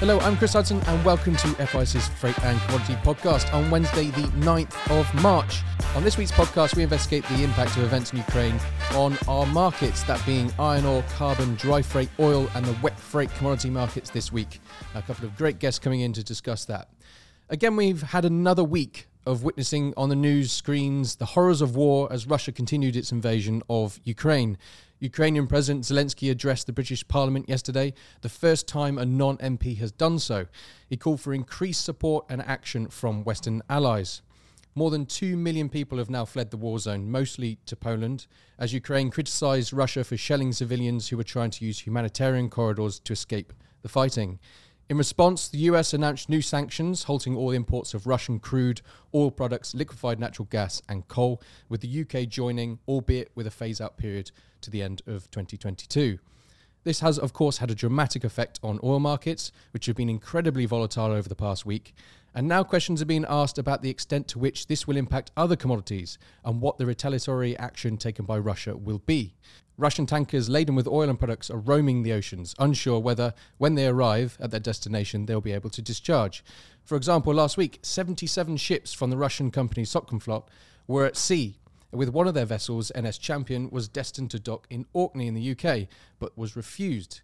Hello, 0.00 0.20
I'm 0.20 0.36
Chris 0.36 0.52
Hudson, 0.52 0.80
and 0.86 1.04
welcome 1.04 1.34
to 1.34 1.48
FIS's 1.66 2.06
Freight 2.06 2.38
and 2.44 2.60
Commodity 2.60 2.94
Podcast 3.02 3.52
on 3.52 3.68
Wednesday, 3.68 4.10
the 4.10 4.28
9th 4.38 4.96
of 4.96 5.22
March. 5.24 5.62
On 5.96 6.04
this 6.04 6.16
week's 6.16 6.30
podcast, 6.30 6.76
we 6.76 6.84
investigate 6.84 7.24
the 7.24 7.42
impact 7.42 7.76
of 7.76 7.82
events 7.82 8.12
in 8.12 8.18
Ukraine 8.18 8.60
on 8.94 9.18
our 9.26 9.44
markets, 9.46 10.04
that 10.04 10.24
being 10.24 10.52
iron 10.56 10.86
ore, 10.86 11.02
carbon, 11.16 11.56
dry 11.56 11.82
freight, 11.82 12.10
oil, 12.20 12.48
and 12.54 12.64
the 12.64 12.76
wet 12.80 12.96
freight 12.96 13.28
commodity 13.34 13.70
markets 13.70 14.08
this 14.10 14.30
week. 14.30 14.60
A 14.94 15.02
couple 15.02 15.24
of 15.24 15.36
great 15.36 15.58
guests 15.58 15.80
coming 15.80 15.98
in 15.98 16.12
to 16.12 16.22
discuss 16.22 16.64
that. 16.66 16.90
Again, 17.48 17.74
we've 17.74 18.02
had 18.02 18.24
another 18.24 18.62
week 18.62 19.08
of 19.26 19.42
witnessing 19.42 19.94
on 19.96 20.10
the 20.10 20.16
news 20.16 20.52
screens 20.52 21.16
the 21.16 21.26
horrors 21.26 21.60
of 21.60 21.74
war 21.74 22.06
as 22.12 22.24
Russia 22.24 22.52
continued 22.52 22.94
its 22.94 23.10
invasion 23.10 23.64
of 23.68 23.98
Ukraine. 24.04 24.58
Ukrainian 25.00 25.46
President 25.46 25.84
Zelensky 25.84 26.30
addressed 26.30 26.66
the 26.66 26.72
British 26.72 27.06
Parliament 27.06 27.48
yesterday, 27.48 27.94
the 28.22 28.28
first 28.28 28.66
time 28.66 28.98
a 28.98 29.06
non 29.06 29.36
MP 29.38 29.78
has 29.78 29.92
done 29.92 30.18
so. 30.18 30.46
He 30.88 30.96
called 30.96 31.20
for 31.20 31.32
increased 31.32 31.84
support 31.84 32.26
and 32.28 32.42
action 32.42 32.88
from 32.88 33.22
Western 33.22 33.62
allies. 33.68 34.22
More 34.74 34.90
than 34.90 35.06
2 35.06 35.36
million 35.36 35.68
people 35.68 35.98
have 35.98 36.10
now 36.10 36.24
fled 36.24 36.50
the 36.50 36.56
war 36.56 36.78
zone, 36.78 37.10
mostly 37.10 37.58
to 37.66 37.76
Poland, 37.76 38.26
as 38.58 38.72
Ukraine 38.72 39.10
criticised 39.10 39.72
Russia 39.72 40.04
for 40.04 40.16
shelling 40.16 40.52
civilians 40.52 41.08
who 41.08 41.16
were 41.16 41.24
trying 41.24 41.50
to 41.50 41.64
use 41.64 41.80
humanitarian 41.80 42.48
corridors 42.48 42.98
to 43.00 43.12
escape 43.12 43.52
the 43.82 43.88
fighting. 43.88 44.38
In 44.90 44.96
response, 44.96 45.48
the 45.48 45.58
US 45.58 45.92
announced 45.92 46.30
new 46.30 46.40
sanctions, 46.40 47.02
halting 47.02 47.36
all 47.36 47.50
imports 47.50 47.92
of 47.92 48.06
Russian 48.06 48.38
crude, 48.38 48.80
oil 49.14 49.30
products, 49.30 49.74
liquefied 49.74 50.18
natural 50.18 50.48
gas, 50.50 50.80
and 50.88 51.06
coal, 51.08 51.42
with 51.68 51.82
the 51.82 52.00
UK 52.00 52.26
joining, 52.26 52.78
albeit 52.88 53.30
with 53.34 53.46
a 53.46 53.50
phase 53.50 53.82
out 53.82 53.98
period 53.98 54.30
to 54.62 54.70
the 54.70 54.82
end 54.82 55.02
of 55.06 55.30
2022. 55.30 56.18
This 56.84 57.00
has, 57.00 57.18
of 57.18 57.34
course, 57.34 57.58
had 57.58 57.70
a 57.70 57.74
dramatic 57.74 58.24
effect 58.24 58.58
on 58.62 58.80
oil 58.82 58.98
markets, 58.98 59.52
which 59.72 59.84
have 59.86 59.96
been 59.96 60.08
incredibly 60.08 60.64
volatile 60.64 61.12
over 61.12 61.28
the 61.28 61.34
past 61.34 61.66
week. 61.66 61.94
And 62.38 62.46
now 62.46 62.62
questions 62.62 63.02
are 63.02 63.04
being 63.04 63.26
asked 63.28 63.58
about 63.58 63.82
the 63.82 63.90
extent 63.90 64.28
to 64.28 64.38
which 64.38 64.68
this 64.68 64.86
will 64.86 64.96
impact 64.96 65.32
other 65.36 65.56
commodities 65.56 66.18
and 66.44 66.60
what 66.60 66.78
the 66.78 66.86
retaliatory 66.86 67.58
action 67.58 67.96
taken 67.96 68.26
by 68.26 68.38
Russia 68.38 68.76
will 68.76 69.00
be. 69.00 69.34
Russian 69.76 70.06
tankers 70.06 70.48
laden 70.48 70.76
with 70.76 70.86
oil 70.86 71.10
and 71.10 71.18
products 71.18 71.50
are 71.50 71.58
roaming 71.58 72.04
the 72.04 72.12
oceans, 72.12 72.54
unsure 72.60 73.00
whether, 73.00 73.34
when 73.56 73.74
they 73.74 73.88
arrive 73.88 74.38
at 74.40 74.52
their 74.52 74.60
destination, 74.60 75.26
they'll 75.26 75.40
be 75.40 75.50
able 75.50 75.68
to 75.70 75.82
discharge. 75.82 76.44
For 76.84 76.94
example, 76.94 77.34
last 77.34 77.56
week, 77.56 77.80
77 77.82 78.56
ships 78.58 78.92
from 78.92 79.10
the 79.10 79.16
Russian 79.16 79.50
company 79.50 79.82
Sovcomflot 79.82 80.44
were 80.86 81.06
at 81.06 81.16
sea, 81.16 81.58
with 81.90 82.10
one 82.10 82.28
of 82.28 82.34
their 82.34 82.46
vessels, 82.46 82.92
NS 82.96 83.18
Champion, 83.18 83.68
was 83.68 83.88
destined 83.88 84.30
to 84.30 84.38
dock 84.38 84.68
in 84.70 84.86
Orkney 84.92 85.26
in 85.26 85.34
the 85.34 85.56
UK, 85.58 85.88
but 86.20 86.38
was 86.38 86.54
refused. 86.54 87.20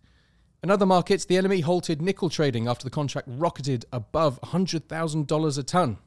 In 0.65 0.70
other 0.70 0.87
markets, 0.87 1.27
the 1.27 1.34
LME 1.34 1.62
halted 1.62 2.01
nickel 2.01 2.31
trading 2.31 2.69
after 2.69 2.84
the 2.84 2.91
contract 2.91 3.29
rocketed 3.31 3.84
above 3.93 4.41
$100,000 4.41 5.59
a 5.59 5.62
tonne. 5.62 5.98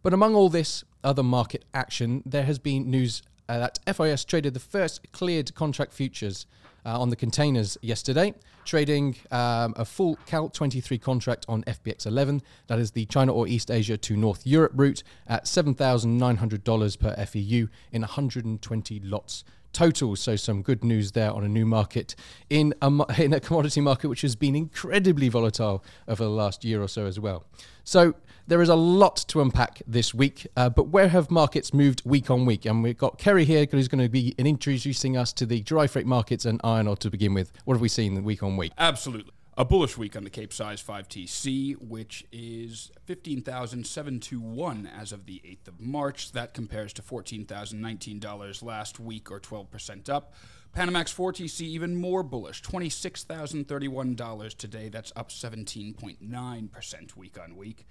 But 0.00 0.14
among 0.14 0.36
all 0.36 0.48
this 0.48 0.84
other 1.02 1.24
market 1.24 1.64
action, 1.74 2.22
there 2.24 2.44
has 2.44 2.60
been 2.60 2.88
news 2.88 3.20
uh, 3.48 3.58
that 3.58 3.80
FIS 3.96 4.24
traded 4.24 4.54
the 4.54 4.60
first 4.60 5.10
cleared 5.10 5.56
contract 5.56 5.92
futures 5.92 6.46
uh, 6.86 7.00
on 7.00 7.10
the 7.10 7.16
containers 7.16 7.76
yesterday, 7.82 8.32
trading 8.64 9.16
um, 9.32 9.74
a 9.76 9.84
full 9.84 10.16
Cal 10.24 10.48
23 10.48 10.96
contract 10.98 11.44
on 11.48 11.64
FBX 11.64 12.06
11, 12.06 12.42
that 12.68 12.78
is 12.78 12.92
the 12.92 13.06
China 13.06 13.34
or 13.34 13.48
East 13.48 13.72
Asia 13.72 13.96
to 13.96 14.16
North 14.16 14.46
Europe 14.46 14.72
route, 14.76 15.02
at 15.26 15.46
$7,900 15.46 16.98
per 17.00 17.26
FEU 17.26 17.68
in 17.90 18.02
120 18.02 19.00
lots 19.00 19.42
total. 19.72 20.16
So 20.16 20.36
some 20.36 20.62
good 20.62 20.84
news 20.84 21.12
there 21.12 21.32
on 21.32 21.44
a 21.44 21.48
new 21.48 21.66
market 21.66 22.14
in 22.50 22.74
a, 22.82 22.88
in 23.18 23.32
a 23.32 23.40
commodity 23.40 23.80
market 23.80 24.08
which 24.08 24.22
has 24.22 24.36
been 24.36 24.54
incredibly 24.54 25.28
volatile 25.28 25.84
over 26.06 26.24
the 26.24 26.30
last 26.30 26.64
year 26.64 26.82
or 26.82 26.88
so 26.88 27.06
as 27.06 27.18
well. 27.18 27.44
So 27.84 28.14
there 28.46 28.62
is 28.62 28.68
a 28.68 28.74
lot 28.74 29.16
to 29.28 29.40
unpack 29.40 29.82
this 29.86 30.14
week, 30.14 30.46
uh, 30.56 30.70
but 30.70 30.88
where 30.88 31.08
have 31.08 31.30
markets 31.30 31.72
moved 31.72 32.02
week 32.04 32.30
on 32.30 32.46
week? 32.46 32.64
And 32.64 32.82
we've 32.82 32.96
got 32.96 33.18
Kerry 33.18 33.44
here 33.44 33.66
who's 33.70 33.88
going 33.88 34.02
to 34.02 34.08
be 34.08 34.34
introducing 34.38 35.16
us 35.16 35.32
to 35.34 35.46
the 35.46 35.60
dry 35.60 35.86
freight 35.86 36.06
markets 36.06 36.44
and 36.44 36.60
iron 36.64 36.88
ore 36.88 36.96
to 36.96 37.10
begin 37.10 37.34
with. 37.34 37.52
What 37.64 37.74
have 37.74 37.80
we 37.80 37.88
seen 37.88 38.22
week 38.24 38.42
on 38.42 38.56
week? 38.56 38.72
Absolutely 38.78 39.32
a 39.58 39.64
bullish 39.64 39.98
week 39.98 40.14
on 40.14 40.22
the 40.22 40.30
Cape 40.30 40.52
Size 40.52 40.80
5TC, 40.80 41.74
which 41.82 42.24
is 42.30 42.92
15,721 43.06 44.86
as 44.86 45.10
of 45.10 45.26
the 45.26 45.42
8th 45.44 45.66
of 45.66 45.80
March. 45.80 46.30
That 46.30 46.54
compares 46.54 46.92
to 46.92 47.02
$14,019 47.02 48.62
last 48.62 49.00
week, 49.00 49.32
or 49.32 49.40
12% 49.40 50.08
up. 50.08 50.32
Panamax 50.76 51.12
4TC 51.12 51.62
even 51.62 51.96
more 51.96 52.22
bullish, 52.22 52.62
$26,031 52.62 54.54
today. 54.54 54.88
That's 54.88 55.12
up 55.16 55.30
17.9% 55.30 57.16
week 57.16 57.36
on 57.42 57.56
week. 57.56 57.84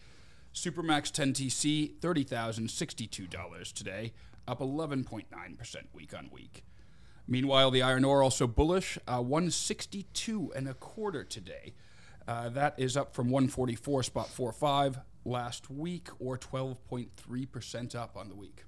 Supramax 0.53 1.11
10TC, 1.11 1.99
$30,062 1.99 3.73
today, 3.73 4.13
up 4.47 4.59
11.9% 4.59 5.75
week 5.93 6.13
on 6.17 6.29
week. 6.31 6.63
Meanwhile, 7.27 7.71
the 7.71 7.81
iron 7.81 8.05
ore 8.05 8.23
also 8.23 8.47
bullish, 8.47 8.97
uh, 9.07 9.21
162 9.21 10.53
and 10.55 10.67
a 10.67 10.73
quarter 10.73 11.23
today. 11.23 11.73
Uh, 12.27 12.49
that 12.49 12.75
is 12.77 12.95
up 12.95 13.13
from 13.13 13.29
144 13.29 14.03
spot 14.03 14.29
45 14.29 14.99
last 15.25 15.69
week, 15.69 16.07
or 16.19 16.37
12.3% 16.37 17.95
up 17.95 18.15
on 18.15 18.29
the 18.29 18.35
week. 18.35 18.63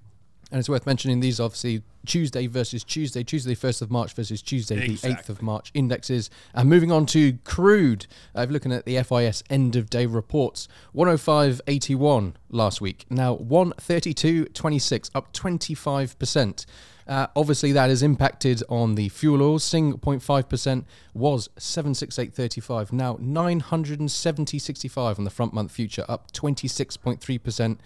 And 0.50 0.58
it's 0.58 0.68
worth 0.68 0.84
mentioning 0.84 1.20
these 1.20 1.38
obviously 1.38 1.82
Tuesday 2.06 2.46
versus 2.48 2.82
Tuesday, 2.82 3.22
Tuesday 3.22 3.54
1st 3.54 3.82
of 3.82 3.90
March 3.90 4.14
versus 4.14 4.42
Tuesday 4.42 4.84
exactly. 4.84 5.12
the 5.12 5.22
8th 5.22 5.28
of 5.28 5.42
March 5.42 5.70
indexes. 5.74 6.28
And 6.54 6.68
moving 6.68 6.90
on 6.90 7.06
to 7.06 7.38
crude, 7.44 8.06
uh, 8.34 8.46
looking 8.50 8.72
at 8.72 8.84
the 8.84 9.00
FIS 9.02 9.44
end 9.48 9.76
of 9.76 9.88
day 9.90 10.06
reports 10.06 10.66
105.81 10.94 12.34
last 12.50 12.80
week, 12.80 13.06
now 13.10 13.36
132.26, 13.36 15.10
up 15.14 15.32
25%. 15.32 16.66
Uh, 17.10 17.26
obviously, 17.34 17.72
that 17.72 17.90
has 17.90 18.04
impacted 18.04 18.62
on 18.68 18.94
the 18.94 19.08
fuel 19.08 19.42
oil. 19.42 19.58
Sing 19.58 19.94
0.5% 19.94 20.84
was 21.12 21.48
768.35, 21.58 22.92
now 22.92 23.16
970.65 23.16 25.18
on 25.18 25.24
the 25.24 25.30
front 25.30 25.52
month 25.52 25.72
future, 25.72 26.04
up 26.08 26.30
26.3% 26.30 27.78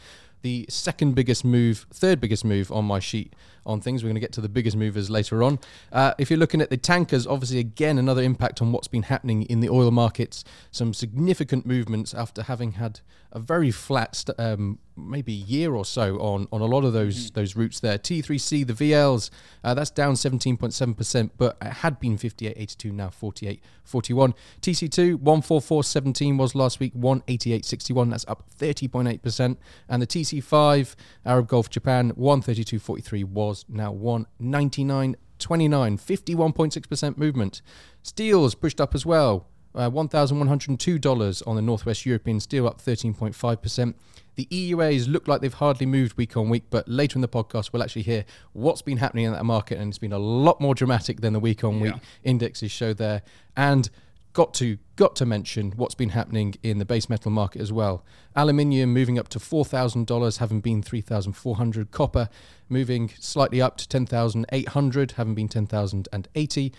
the 0.44 0.66
second 0.68 1.14
biggest 1.14 1.42
move, 1.42 1.86
third 1.90 2.20
biggest 2.20 2.44
move 2.44 2.70
on 2.70 2.84
my 2.84 2.98
sheet 2.98 3.32
on 3.64 3.80
things. 3.80 4.04
We're 4.04 4.08
going 4.08 4.16
to 4.16 4.20
get 4.20 4.32
to 4.32 4.42
the 4.42 4.48
biggest 4.48 4.76
movers 4.76 5.08
later 5.08 5.42
on. 5.42 5.58
Uh, 5.90 6.12
if 6.18 6.28
you're 6.28 6.38
looking 6.38 6.60
at 6.60 6.68
the 6.68 6.76
tankers, 6.76 7.26
obviously, 7.26 7.60
again, 7.60 7.96
another 7.96 8.22
impact 8.22 8.60
on 8.60 8.70
what's 8.70 8.86
been 8.86 9.04
happening 9.04 9.44
in 9.44 9.60
the 9.60 9.70
oil 9.70 9.90
markets. 9.90 10.44
Some 10.70 10.92
significant 10.92 11.64
movements 11.64 12.12
after 12.12 12.42
having 12.42 12.72
had 12.72 13.00
a 13.34 13.40
very 13.40 13.70
flat, 13.70 14.14
st- 14.14 14.38
um, 14.38 14.78
maybe 14.96 15.32
year 15.32 15.74
or 15.74 15.84
so 15.84 16.16
on 16.20 16.46
on 16.52 16.60
a 16.60 16.64
lot 16.64 16.84
of 16.84 16.92
those 16.92 17.26
mm-hmm. 17.26 17.34
those 17.40 17.56
routes 17.56 17.80
there. 17.80 17.98
T3C, 17.98 18.66
the 18.66 18.72
VLs, 18.72 19.30
uh, 19.64 19.74
that's 19.74 19.90
down 19.90 20.14
17.7%, 20.14 21.30
but 21.36 21.56
it 21.60 21.72
had 21.72 21.98
been 21.98 22.16
58.82, 22.16 22.92
now 22.92 23.08
48.41. 23.08 24.34
TC2, 24.62 25.16
144.17 25.16 26.38
was 26.38 26.54
last 26.54 26.78
week, 26.78 26.94
188.61, 26.94 28.10
that's 28.10 28.24
up 28.28 28.44
30.8%. 28.58 29.56
And 29.88 30.00
the 30.00 30.06
TC5, 30.06 30.94
Arab 31.26 31.48
Gulf 31.48 31.68
Japan, 31.70 32.12
132.43 32.12 33.24
was 33.24 33.64
now 33.68 33.92
199.29, 33.92 35.16
51.6% 35.38 37.18
movement. 37.18 37.62
Steels 38.02 38.54
pushed 38.54 38.80
up 38.80 38.94
as 38.94 39.04
well. 39.04 39.48
Uh, 39.74 39.90
$1,102 39.90 41.46
on 41.46 41.56
the 41.56 41.62
Northwest 41.62 42.06
European 42.06 42.38
steel, 42.38 42.66
up 42.66 42.80
13.5%. 42.80 43.94
The 44.36 44.46
EUAs 44.46 45.08
look 45.08 45.28
like 45.28 45.40
they've 45.40 45.54
hardly 45.54 45.86
moved 45.86 46.16
week 46.16 46.36
on 46.36 46.48
week, 46.48 46.64
but 46.70 46.88
later 46.88 47.16
in 47.16 47.20
the 47.22 47.28
podcast, 47.28 47.72
we'll 47.72 47.82
actually 47.82 48.02
hear 48.02 48.24
what's 48.52 48.82
been 48.82 48.98
happening 48.98 49.24
in 49.26 49.32
that 49.32 49.44
market, 49.44 49.78
and 49.78 49.88
it's 49.88 49.98
been 49.98 50.12
a 50.12 50.18
lot 50.18 50.60
more 50.60 50.74
dramatic 50.74 51.20
than 51.20 51.32
the 51.32 51.40
week 51.40 51.62
on 51.64 51.80
week 51.80 51.94
indexes 52.24 52.70
show 52.70 52.92
there. 52.92 53.22
And 53.56 53.88
got 54.34 54.52
to 54.52 54.76
got 54.96 55.16
to 55.16 55.24
mention 55.24 55.72
what's 55.76 55.94
been 55.94 56.10
happening 56.10 56.56
in 56.62 56.78
the 56.78 56.84
base 56.84 57.08
metal 57.08 57.30
market 57.30 57.62
as 57.62 57.72
well. 57.72 58.04
Aluminium 58.36 58.92
moving 58.92 59.18
up 59.18 59.28
to 59.28 59.40
four 59.40 59.64
thousand 59.64 60.06
dollars, 60.06 60.38
having 60.38 60.60
been 60.60 60.82
three 60.82 61.00
thousand 61.00 61.32
four 61.32 61.56
hundred. 61.56 61.90
Copper 61.90 62.28
moving 62.68 63.10
slightly 63.18 63.62
up 63.62 63.76
to 63.78 63.88
ten 63.88 64.04
thousand 64.04 64.46
eight 64.50 64.68
hundred, 64.68 65.12
having 65.12 65.34
been 65.34 65.48
ten 65.48 65.66
thousand 65.66 66.08
and 66.12 66.28
eighty. 66.34 66.72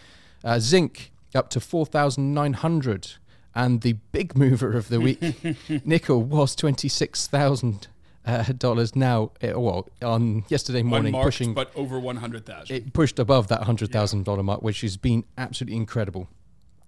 Uh, 0.43 0.59
zinc 0.59 1.11
up 1.35 1.49
to 1.49 1.59
4,900. 1.59 3.13
And 3.53 3.81
the 3.81 3.93
big 4.11 4.37
mover 4.37 4.75
of 4.75 4.89
the 4.89 4.99
week, 4.99 5.21
nickel, 5.85 6.21
was 6.23 6.55
26,000 6.55 7.87
uh, 8.25 8.43
dollars 8.57 8.95
now. 8.95 9.31
Uh, 9.41 9.59
well, 9.59 9.87
on 10.01 10.43
yesterday 10.49 10.81
morning, 10.81 11.07
Unmarked, 11.13 11.25
pushing, 11.25 11.53
but 11.53 11.71
over 11.75 11.99
one 11.99 12.17
hundred 12.17 12.45
thousand. 12.45 12.75
It 12.75 12.93
pushed 12.93 13.19
above 13.19 13.47
that 13.49 13.63
hundred 13.63 13.91
thousand 13.91 14.19
yeah. 14.19 14.25
dollar 14.25 14.43
mark, 14.43 14.61
which 14.61 14.81
has 14.81 14.97
been 14.97 15.25
absolutely 15.37 15.77
incredible, 15.77 16.27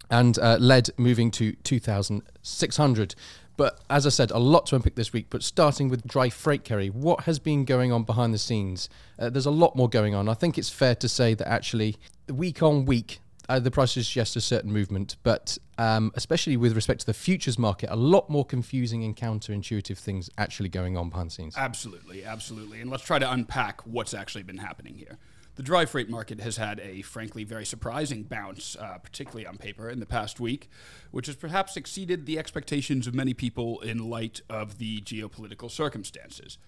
and 0.09 0.37
uh, 0.39 0.57
lead 0.59 0.89
moving 0.97 1.31
to 1.31 1.53
two 1.63 1.79
thousand 1.79 2.23
six 2.41 2.77
hundred. 2.77 3.13
But 3.55 3.79
as 3.89 4.05
I 4.05 4.09
said, 4.09 4.29
a 4.29 4.37
lot 4.37 4.67
to 4.67 4.75
unpick 4.75 4.95
this 4.95 5.11
week. 5.11 5.27
But 5.29 5.41
starting 5.41 5.89
with 5.89 6.07
dry 6.07 6.29
freight 6.29 6.63
Kerry, 6.63 6.89
what 6.89 7.21
has 7.21 7.39
been 7.39 7.65
going 7.65 7.91
on 7.91 8.03
behind 8.03 8.33
the 8.33 8.37
scenes? 8.37 8.87
Uh, 9.17 9.29
there's 9.29 9.47
a 9.47 9.51
lot 9.51 9.75
more 9.75 9.89
going 9.89 10.13
on. 10.13 10.29
I 10.29 10.35
think 10.35 10.59
it's 10.59 10.69
fair 10.69 10.93
to 10.95 11.09
say 11.09 11.33
that 11.33 11.47
actually, 11.47 11.97
week 12.29 12.61
on 12.61 12.85
week, 12.85 13.19
uh, 13.49 13.59
the 13.59 13.71
price 13.71 13.91
suggests 13.91 14.35
a 14.35 14.41
certain 14.41 14.71
movement, 14.71 15.15
but 15.23 15.57
um, 15.77 16.11
especially 16.15 16.57
with 16.57 16.75
respect 16.75 17.01
to 17.01 17.05
the 17.05 17.13
futures 17.13 17.57
market, 17.57 17.89
a 17.91 17.95
lot 17.95 18.29
more 18.29 18.45
confusing 18.45 19.03
and 19.03 19.15
counterintuitive 19.15 19.97
things 19.97 20.29
actually 20.37 20.69
going 20.69 20.97
on 20.97 21.09
behind 21.09 21.29
the 21.29 21.33
scenes. 21.33 21.55
Absolutely, 21.57 22.25
absolutely. 22.25 22.81
And 22.81 22.89
let's 22.89 23.03
try 23.03 23.19
to 23.19 23.31
unpack 23.31 23.81
what's 23.81 24.13
actually 24.13 24.43
been 24.43 24.57
happening 24.57 24.95
here. 24.95 25.17
The 25.55 25.63
dry 25.63 25.85
freight 25.85 26.07
market 26.07 26.39
has 26.41 26.57
had 26.57 26.79
a 26.81 27.01
frankly 27.01 27.43
very 27.43 27.65
surprising 27.65 28.21
bounce, 28.23 28.75
uh, 28.79 28.99
particularly 28.99 29.47
on 29.47 29.57
paper, 29.57 29.89
in 29.89 29.99
the 29.99 30.05
past 30.05 30.39
week, 30.39 30.69
which 31.09 31.25
has 31.25 31.35
perhaps 31.35 31.75
exceeded 31.75 32.27
the 32.27 32.37
expectations 32.37 33.07
of 33.07 33.15
many 33.15 33.33
people 33.33 33.79
in 33.79 34.07
light 34.07 34.41
of 34.51 34.77
the 34.77 35.01
geopolitical 35.01 35.71
circumstances. 35.71 36.59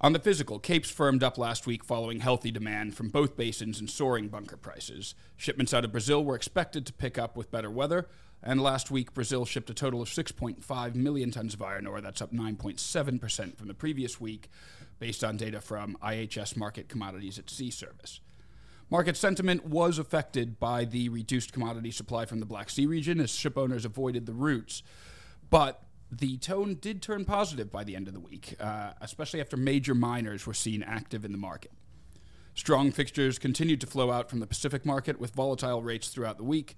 On 0.00 0.12
the 0.12 0.20
physical, 0.20 0.60
Capes 0.60 0.92
firmed 0.92 1.24
up 1.24 1.36
last 1.36 1.66
week 1.66 1.82
following 1.82 2.20
healthy 2.20 2.52
demand 2.52 2.94
from 2.94 3.08
both 3.08 3.36
basins 3.36 3.80
and 3.80 3.90
soaring 3.90 4.28
bunker 4.28 4.56
prices. 4.56 5.16
Shipments 5.36 5.74
out 5.74 5.84
of 5.84 5.90
Brazil 5.90 6.24
were 6.24 6.36
expected 6.36 6.86
to 6.86 6.92
pick 6.92 7.18
up 7.18 7.36
with 7.36 7.50
better 7.50 7.68
weather, 7.68 8.06
and 8.40 8.62
last 8.62 8.92
week 8.92 9.12
Brazil 9.12 9.44
shipped 9.44 9.70
a 9.70 9.74
total 9.74 10.00
of 10.00 10.08
6.5 10.08 10.94
million 10.94 11.32
tons 11.32 11.52
of 11.52 11.62
iron 11.62 11.84
ore. 11.84 12.00
That's 12.00 12.22
up 12.22 12.32
9.7% 12.32 13.58
from 13.58 13.66
the 13.66 13.74
previous 13.74 14.20
week, 14.20 14.48
based 15.00 15.24
on 15.24 15.36
data 15.36 15.60
from 15.60 15.96
IHS 16.00 16.54
Markit 16.54 16.86
Commodities 16.86 17.36
at 17.36 17.50
Sea 17.50 17.72
Service. 17.72 18.20
Market 18.90 19.16
sentiment 19.16 19.66
was 19.66 19.98
affected 19.98 20.60
by 20.60 20.84
the 20.84 21.08
reduced 21.08 21.52
commodity 21.52 21.90
supply 21.90 22.24
from 22.24 22.38
the 22.38 22.46
Black 22.46 22.70
Sea 22.70 22.86
region 22.86 23.18
as 23.18 23.32
shipowners 23.32 23.84
avoided 23.84 24.26
the 24.26 24.32
routes. 24.32 24.84
But 25.50 25.82
the 26.10 26.38
tone 26.38 26.76
did 26.80 27.02
turn 27.02 27.24
positive 27.24 27.70
by 27.70 27.84
the 27.84 27.94
end 27.94 28.08
of 28.08 28.14
the 28.14 28.20
week, 28.20 28.54
uh, 28.60 28.92
especially 29.00 29.40
after 29.40 29.56
major 29.56 29.94
miners 29.94 30.46
were 30.46 30.54
seen 30.54 30.82
active 30.82 31.24
in 31.24 31.32
the 31.32 31.38
market. 31.38 31.72
Strong 32.54 32.92
fixtures 32.92 33.38
continued 33.38 33.80
to 33.80 33.86
flow 33.86 34.10
out 34.10 34.28
from 34.28 34.40
the 34.40 34.46
Pacific 34.46 34.84
market 34.84 35.20
with 35.20 35.32
volatile 35.32 35.82
rates 35.82 36.08
throughout 36.08 36.38
the 36.38 36.44
week. 36.44 36.76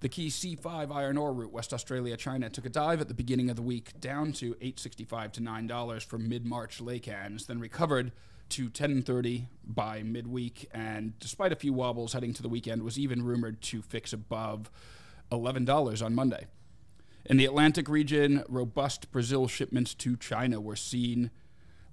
The 0.00 0.08
key 0.08 0.28
C5 0.28 0.94
iron 0.94 1.16
ore 1.16 1.32
route, 1.32 1.52
West 1.52 1.72
Australia 1.72 2.16
China, 2.16 2.50
took 2.50 2.66
a 2.66 2.68
dive 2.68 3.00
at 3.00 3.08
the 3.08 3.14
beginning 3.14 3.48
of 3.48 3.56
the 3.56 3.62
week 3.62 3.98
down 4.00 4.32
to 4.32 4.54
8.65 4.56 5.32
to 5.32 5.40
$9 5.40 6.04
for 6.04 6.18
mid-March 6.18 6.82
laycans, 6.82 7.46
then 7.46 7.60
recovered 7.60 8.12
to 8.50 8.68
10.30 8.68 9.46
by 9.64 10.02
midweek, 10.02 10.68
and 10.74 11.18
despite 11.18 11.52
a 11.52 11.56
few 11.56 11.72
wobbles 11.72 12.12
heading 12.12 12.34
to 12.34 12.42
the 12.42 12.48
weekend, 12.48 12.82
was 12.82 12.98
even 12.98 13.24
rumored 13.24 13.62
to 13.62 13.80
fix 13.80 14.12
above 14.12 14.70
$11 15.30 16.04
on 16.04 16.14
Monday. 16.14 16.46
In 17.24 17.36
the 17.36 17.44
Atlantic 17.44 17.88
region, 17.88 18.42
robust 18.48 19.12
Brazil 19.12 19.46
shipments 19.46 19.94
to 19.94 20.16
China 20.16 20.60
were 20.60 20.74
seen 20.74 21.30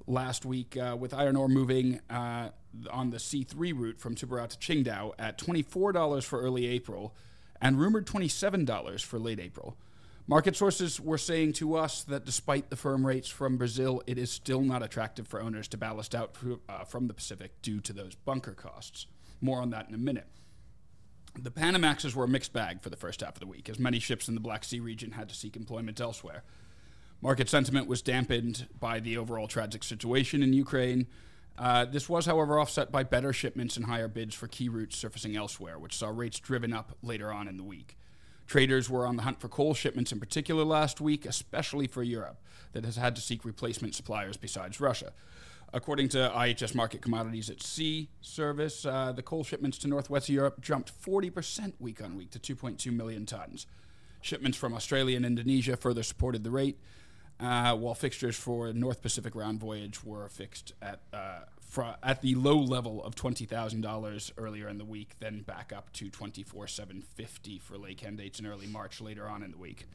last 0.07 0.43
week, 0.43 0.75
uh, 0.75 0.97
with 0.99 1.13
iron 1.13 1.35
ore 1.35 1.47
moving 1.47 1.99
uh, 2.09 2.49
on 2.91 3.11
the 3.11 3.17
C3 3.17 3.77
route 3.77 3.99
from 3.99 4.15
Tubarão 4.15 4.47
to 4.47 4.57
Qingdao 4.57 5.13
at 5.19 5.37
$24 5.37 6.23
for 6.23 6.41
early 6.41 6.65
April 6.65 7.13
and 7.61 7.79
rumored 7.79 8.07
$27 8.07 9.03
for 9.03 9.19
late 9.19 9.39
April. 9.39 9.77
Market 10.25 10.55
sources 10.55 10.99
were 10.99 11.17
saying 11.17 11.53
to 11.53 11.75
us 11.75 12.03
that 12.03 12.25
despite 12.25 12.71
the 12.71 12.75
firm 12.75 13.05
rates 13.05 13.29
from 13.29 13.57
Brazil, 13.57 14.01
it 14.07 14.17
is 14.17 14.31
still 14.31 14.61
not 14.61 14.81
attractive 14.81 15.27
for 15.27 15.41
owners 15.41 15.67
to 15.67 15.77
ballast 15.77 16.15
out 16.15 16.35
uh, 16.67 16.83
from 16.83 17.07
the 17.07 17.13
Pacific 17.13 17.51
due 17.61 17.79
to 17.81 17.93
those 17.93 18.15
bunker 18.15 18.53
costs. 18.53 19.05
More 19.41 19.61
on 19.61 19.69
that 19.71 19.89
in 19.89 19.95
a 19.95 19.99
minute. 19.99 20.27
The 21.37 21.51
Panamaxes 21.51 22.15
were 22.15 22.25
a 22.25 22.27
mixed 22.27 22.53
bag 22.53 22.81
for 22.81 22.89
the 22.89 22.95
first 22.95 23.21
half 23.21 23.35
of 23.35 23.39
the 23.39 23.47
week, 23.47 23.69
as 23.69 23.79
many 23.79 23.99
ships 23.99 24.27
in 24.27 24.33
the 24.33 24.41
Black 24.41 24.63
Sea 24.63 24.79
region 24.79 25.11
had 25.11 25.29
to 25.29 25.35
seek 25.35 25.55
employment 25.55 26.01
elsewhere. 26.01 26.43
Market 27.21 27.49
sentiment 27.49 27.87
was 27.87 28.01
dampened 28.01 28.67
by 28.79 28.99
the 28.99 29.17
overall 29.17 29.47
tragic 29.47 29.83
situation 29.83 30.41
in 30.41 30.53
Ukraine. 30.53 31.07
Uh, 31.57 31.83
this 31.83 32.07
was, 32.07 32.25
however, 32.25 32.57
offset 32.57 32.91
by 32.91 33.03
better 33.03 33.33
shipments 33.33 33.75
and 33.75 33.85
higher 33.85 34.07
bids 34.07 34.33
for 34.33 34.47
key 34.47 34.69
routes 34.69 34.95
surfacing 34.95 35.35
elsewhere, 35.35 35.77
which 35.77 35.95
saw 35.95 36.09
rates 36.09 36.39
driven 36.39 36.71
up 36.71 36.97
later 37.03 37.31
on 37.31 37.47
in 37.47 37.57
the 37.57 37.63
week. 37.63 37.97
Traders 38.47 38.89
were 38.89 39.05
on 39.05 39.17
the 39.17 39.23
hunt 39.23 39.39
for 39.39 39.49
coal 39.49 39.73
shipments 39.73 40.11
in 40.11 40.19
particular 40.19 40.63
last 40.63 41.01
week, 41.01 41.25
especially 41.25 41.87
for 41.87 42.01
Europe, 42.01 42.41
that 42.71 42.85
has 42.85 42.95
had 42.95 43.15
to 43.15 43.21
seek 43.21 43.45
replacement 43.45 43.93
suppliers 43.93 44.37
besides 44.37 44.79
Russia. 44.79 45.11
According 45.71 46.09
to 46.09 46.31
IHS 46.35 46.73
Markit 46.73 47.01
Commodities 47.01 47.49
at 47.49 47.61
Sea 47.61 48.09
Service, 48.21 48.85
uh, 48.85 49.11
the 49.11 49.21
coal 49.21 49.43
shipments 49.43 49.77
to 49.79 49.87
Northwest 49.87 50.27
Europe 50.27 50.59
jumped 50.61 50.91
40% 51.03 51.73
week 51.79 52.01
on 52.01 52.17
week 52.17 52.31
to 52.31 52.39
2.2 52.39 52.91
million 52.91 53.25
tons. 53.27 53.67
Shipments 54.21 54.57
from 54.57 54.73
Australia 54.73 55.15
and 55.15 55.25
Indonesia 55.25 55.77
further 55.77 56.01
supported 56.01 56.43
the 56.43 56.49
rate, 56.49 56.79
uh, 57.39 57.75
while 57.75 57.93
fixtures 57.93 58.35
for 58.35 58.73
North 58.73 59.01
Pacific 59.01 59.35
round 59.35 59.59
voyage 59.59 60.03
were 60.03 60.27
fixed 60.27 60.73
at 60.81 61.01
uh, 61.13 61.41
fr- 61.61 61.95
at 62.03 62.21
the 62.21 62.35
low 62.35 62.57
level 62.57 63.01
of 63.03 63.15
twenty 63.15 63.45
thousand 63.45 63.81
dollars 63.81 64.33
earlier 64.37 64.67
in 64.67 64.77
the 64.77 64.83
week, 64.83 65.11
then 65.19 65.43
back 65.43 65.71
up 65.71 65.93
to 65.93 66.09
twenty 66.09 66.43
four 66.43 66.67
seven 66.67 67.01
fifty 67.01 67.59
for 67.59 67.75
laycan 67.77 68.17
dates 68.17 68.39
in 68.41 68.45
early 68.45 68.67
March 68.67 68.99
later 68.99 69.25
on 69.25 69.41
in 69.41 69.51
the 69.51 69.57
week. 69.57 69.85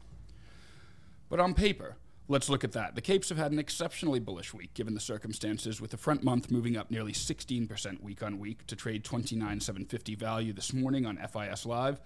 But 1.29 1.39
on 1.39 1.53
paper, 1.53 1.97
Let's 2.27 2.49
look 2.49 2.63
at 2.63 2.71
that. 2.71 2.95
The 2.95 3.01
Capes 3.01 3.29
have 3.29 3.37
had 3.37 3.51
an 3.51 3.59
exceptionally 3.59 4.19
bullish 4.19 4.51
week 4.51 4.73
given 4.73 4.95
the 4.95 4.99
circumstances, 4.99 5.79
with 5.79 5.91
the 5.91 5.97
front 5.97 6.23
month 6.23 6.49
moving 6.49 6.75
up 6.75 6.89
nearly 6.89 7.11
16% 7.11 8.01
week 8.01 8.23
on 8.23 8.39
week 8.39 8.65
to 8.65 8.75
trade 8.75 9.03
29,750 9.03 10.15
value 10.15 10.51
this 10.51 10.73
morning 10.73 11.05
on 11.05 11.17
FIS 11.17 11.67
Live, 11.67 11.99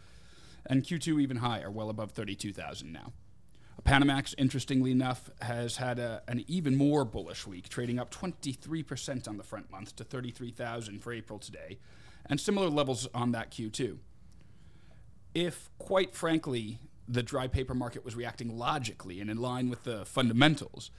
and 0.66 0.84
Q2 0.84 1.22
even 1.22 1.38
higher, 1.38 1.72
well 1.72 1.90
above 1.90 2.12
32,000 2.12 2.92
now. 2.92 3.14
Panamax, 3.84 4.36
interestingly 4.38 4.92
enough, 4.92 5.30
has 5.42 5.78
had 5.78 6.00
a, 6.00 6.22
an 6.28 6.44
even 6.48 6.76
more 6.76 7.06
bullish 7.06 7.48
week, 7.48 7.70
trading 7.70 7.98
up 7.98 8.14
23% 8.14 9.26
on 9.26 9.38
the 9.38 9.44
front 9.44 9.72
month 9.72 9.96
to 9.96 10.04
33,000 10.04 11.00
for 11.02 11.14
April 11.14 11.40
today, 11.40 11.80
and 12.26 12.42
similar 12.42 12.68
levels 12.68 13.08
on 13.14 13.32
that 13.32 13.52
Q2. 13.52 13.98
If, 15.34 15.70
quite 15.78 16.14
frankly, 16.14 16.80
the 17.10 17.24
dry 17.24 17.48
paper 17.48 17.74
market 17.74 18.06
was 18.06 18.16
reacting 18.16 18.58
logically 18.58 19.20
and 19.20 19.30
in 19.30 19.38
line 19.38 19.68
with 19.70 19.84
the 19.84 20.06
fundamentals, 20.06 20.92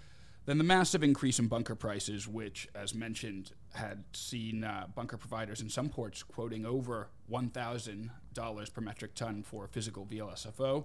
then 0.47 0.59
the 0.59 0.65
massive 0.65 1.05
increase 1.05 1.39
in 1.39 1.47
bunker 1.47 1.77
prices, 1.77 2.27
which, 2.27 2.67
as 2.75 2.95
mentioned, 2.95 3.53
had 3.75 4.03
seen 4.12 4.65
uh, 4.65 4.87
bunker 4.95 5.17
providers 5.17 5.61
in 5.61 5.69
some 5.69 5.89
ports 5.89 6.25
quoting 6.25 6.67
over 6.67 7.09
$1,000 7.31 8.75
per 8.75 8.81
metric 8.81 9.15
ton 9.15 9.45
for 9.45 9.69
physical 9.69 10.05
VLSFO, 10.07 10.85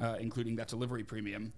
uh, 0.00 0.16
including 0.18 0.56
that 0.56 0.66
delivery 0.66 1.04
premium, 1.04 1.52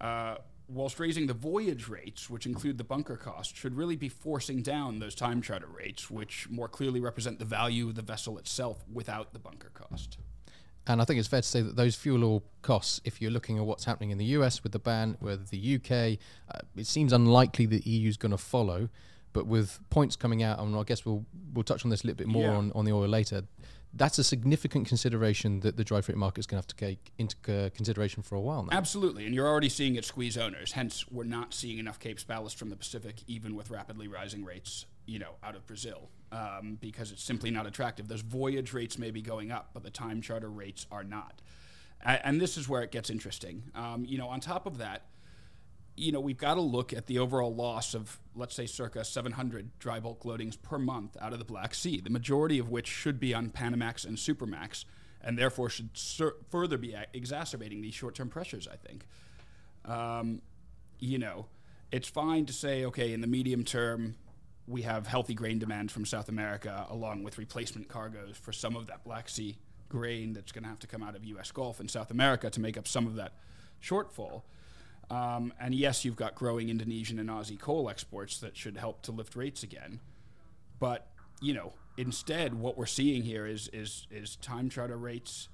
uh, 0.00 0.36
whilst 0.68 1.00
raising 1.00 1.26
the 1.26 1.34
voyage 1.34 1.88
rates, 1.88 2.30
which 2.30 2.46
include 2.46 2.78
the 2.78 2.84
bunker 2.84 3.16
cost, 3.16 3.56
should 3.56 3.74
really 3.74 3.96
be 3.96 4.08
forcing 4.08 4.62
down 4.62 5.00
those 5.00 5.16
time 5.16 5.42
charter 5.42 5.66
rates, 5.66 6.08
which 6.08 6.48
more 6.48 6.68
clearly 6.68 7.00
represent 7.00 7.40
the 7.40 7.44
value 7.44 7.88
of 7.88 7.96
the 7.96 8.02
vessel 8.02 8.38
itself 8.38 8.84
without 8.92 9.32
the 9.32 9.38
bunker 9.40 9.70
cost. 9.74 10.18
And 10.86 11.00
I 11.00 11.04
think 11.04 11.18
it's 11.18 11.28
fair 11.28 11.42
to 11.42 11.46
say 11.46 11.62
that 11.62 11.76
those 11.76 11.94
fuel 11.94 12.24
oil 12.24 12.42
costs, 12.62 13.00
if 13.04 13.20
you're 13.20 13.30
looking 13.30 13.58
at 13.58 13.64
what's 13.64 13.84
happening 13.84 14.10
in 14.10 14.18
the 14.18 14.24
US 14.26 14.62
with 14.62 14.72
the 14.72 14.78
ban, 14.78 15.16
with 15.20 15.50
the 15.50 15.76
UK, 15.76 16.18
uh, 16.52 16.60
it 16.76 16.86
seems 16.86 17.12
unlikely 17.12 17.66
the 17.66 17.80
EU 17.80 18.08
is 18.08 18.16
going 18.16 18.32
to 18.32 18.38
follow. 18.38 18.88
But 19.32 19.46
with 19.46 19.80
points 19.88 20.16
coming 20.16 20.42
out, 20.42 20.58
and 20.58 20.76
I 20.76 20.82
guess 20.82 21.06
we'll 21.06 21.24
we'll 21.54 21.62
touch 21.62 21.84
on 21.84 21.90
this 21.90 22.02
a 22.02 22.06
little 22.06 22.18
bit 22.18 22.26
more 22.26 22.42
yeah. 22.42 22.56
on, 22.56 22.72
on 22.74 22.84
the 22.84 22.92
oil 22.92 23.08
later. 23.08 23.44
That's 23.94 24.18
a 24.18 24.24
significant 24.24 24.88
consideration 24.88 25.60
that 25.60 25.76
the 25.76 25.84
dry 25.84 26.00
freight 26.00 26.16
market 26.16 26.40
is 26.40 26.46
going 26.46 26.56
to 26.56 26.66
have 26.66 26.66
to 26.66 26.76
take 26.76 27.12
into 27.18 27.36
uh, 27.48 27.68
consideration 27.70 28.22
for 28.22 28.36
a 28.36 28.40
while 28.40 28.64
now. 28.64 28.76
Absolutely, 28.76 29.26
and 29.26 29.34
you're 29.34 29.46
already 29.46 29.68
seeing 29.68 29.96
it 29.96 30.04
squeeze 30.04 30.36
owners. 30.36 30.72
Hence, 30.72 31.06
we're 31.10 31.24
not 31.24 31.54
seeing 31.54 31.78
enough 31.78 31.98
Capes 31.98 32.24
ballast 32.24 32.58
from 32.58 32.70
the 32.70 32.76
Pacific, 32.76 33.22
even 33.26 33.54
with 33.54 33.70
rapidly 33.70 34.08
rising 34.08 34.44
rates 34.44 34.86
you 35.06 35.18
know, 35.18 35.34
out 35.42 35.54
of 35.54 35.66
Brazil 35.66 36.08
um, 36.32 36.78
because 36.80 37.12
it's 37.12 37.22
simply 37.22 37.50
not 37.50 37.66
attractive. 37.66 38.08
Those 38.08 38.22
voyage 38.22 38.72
rates 38.72 38.98
may 38.98 39.10
be 39.10 39.22
going 39.22 39.52
up, 39.52 39.70
but 39.74 39.84
the 39.84 39.90
time 39.90 40.20
charter 40.20 40.50
rates 40.50 40.86
are 40.90 41.04
not. 41.04 41.40
and 42.04 42.40
this 42.40 42.56
is 42.56 42.68
where 42.68 42.82
it 42.82 42.90
gets 42.90 43.10
interesting. 43.10 43.70
Um, 43.74 44.04
you 44.04 44.18
know, 44.18 44.28
on 44.28 44.40
top 44.40 44.66
of 44.66 44.78
that, 44.78 45.02
you 45.96 46.10
know, 46.10 46.20
we've 46.20 46.38
got 46.38 46.54
to 46.54 46.60
look 46.60 46.92
at 46.92 47.06
the 47.06 47.18
overall 47.18 47.54
loss 47.54 47.94
of, 47.94 48.18
let's 48.34 48.54
say, 48.54 48.66
circa 48.66 49.04
700 49.04 49.78
dry 49.78 50.00
bulk 50.00 50.24
loadings 50.24 50.60
per 50.60 50.78
month 50.78 51.16
out 51.20 51.32
of 51.32 51.38
the 51.38 51.44
Black 51.44 51.74
Sea, 51.74 52.00
the 52.00 52.10
majority 52.10 52.58
of 52.58 52.70
which 52.70 52.86
should 52.86 53.20
be 53.20 53.34
on 53.34 53.50
Panamax 53.50 54.06
and 54.06 54.16
Supramax, 54.16 54.84
and 55.20 55.38
therefore 55.38 55.68
should 55.68 55.90
ser- 55.96 56.36
further 56.50 56.78
be 56.78 56.94
a- 56.94 57.06
exacerbating 57.12 57.82
these 57.82 57.94
short 57.94 58.14
term 58.14 58.30
pressures, 58.30 58.66
I 58.66 58.76
think. 58.76 59.06
Um, 59.84 60.40
you 60.98 61.18
know, 61.18 61.46
it's 61.90 62.08
fine 62.08 62.46
to 62.46 62.52
say, 62.54 62.84
okay, 62.86 63.12
in 63.12 63.20
the 63.20 63.26
medium 63.26 63.62
term, 63.62 64.14
we 64.72 64.82
have 64.82 65.06
healthy 65.06 65.34
grain 65.34 65.58
demand 65.58 65.92
from 65.92 66.04
South 66.04 66.28
America, 66.28 66.86
along 66.88 67.22
with 67.22 67.38
replacement 67.38 67.88
cargoes 67.88 68.36
for 68.36 68.52
some 68.52 68.74
of 68.74 68.86
that 68.86 69.04
Black 69.04 69.28
Sea 69.28 69.56
grain 69.88 70.32
that's 70.32 70.50
going 70.50 70.62
to 70.64 70.68
have 70.68 70.78
to 70.80 70.86
come 70.86 71.02
out 71.02 71.14
of 71.14 71.24
U.S. 71.24 71.52
Gulf 71.52 71.78
and 71.78 71.90
South 71.90 72.10
America 72.10 72.48
to 72.48 72.60
make 72.60 72.78
up 72.78 72.88
some 72.88 73.06
of 73.06 73.16
that 73.16 73.34
shortfall. 73.82 74.42
Um, 75.10 75.52
and 75.60 75.74
yes, 75.74 76.04
you've 76.04 76.16
got 76.16 76.34
growing 76.34 76.70
Indonesian 76.70 77.18
and 77.18 77.28
Aussie 77.28 77.60
coal 77.60 77.90
exports 77.90 78.38
that 78.38 78.56
should 78.56 78.78
help 78.78 79.02
to 79.02 79.12
lift 79.12 79.36
rates 79.36 79.62
again. 79.62 80.00
But 80.80 81.08
you 81.42 81.52
know, 81.52 81.74
instead, 81.98 82.54
what 82.54 82.78
we're 82.78 82.86
seeing 82.86 83.22
here 83.22 83.46
is 83.46 83.68
is 83.72 84.06
is 84.10 84.36
time 84.36 84.70
charter 84.70 84.96
rates 84.96 85.48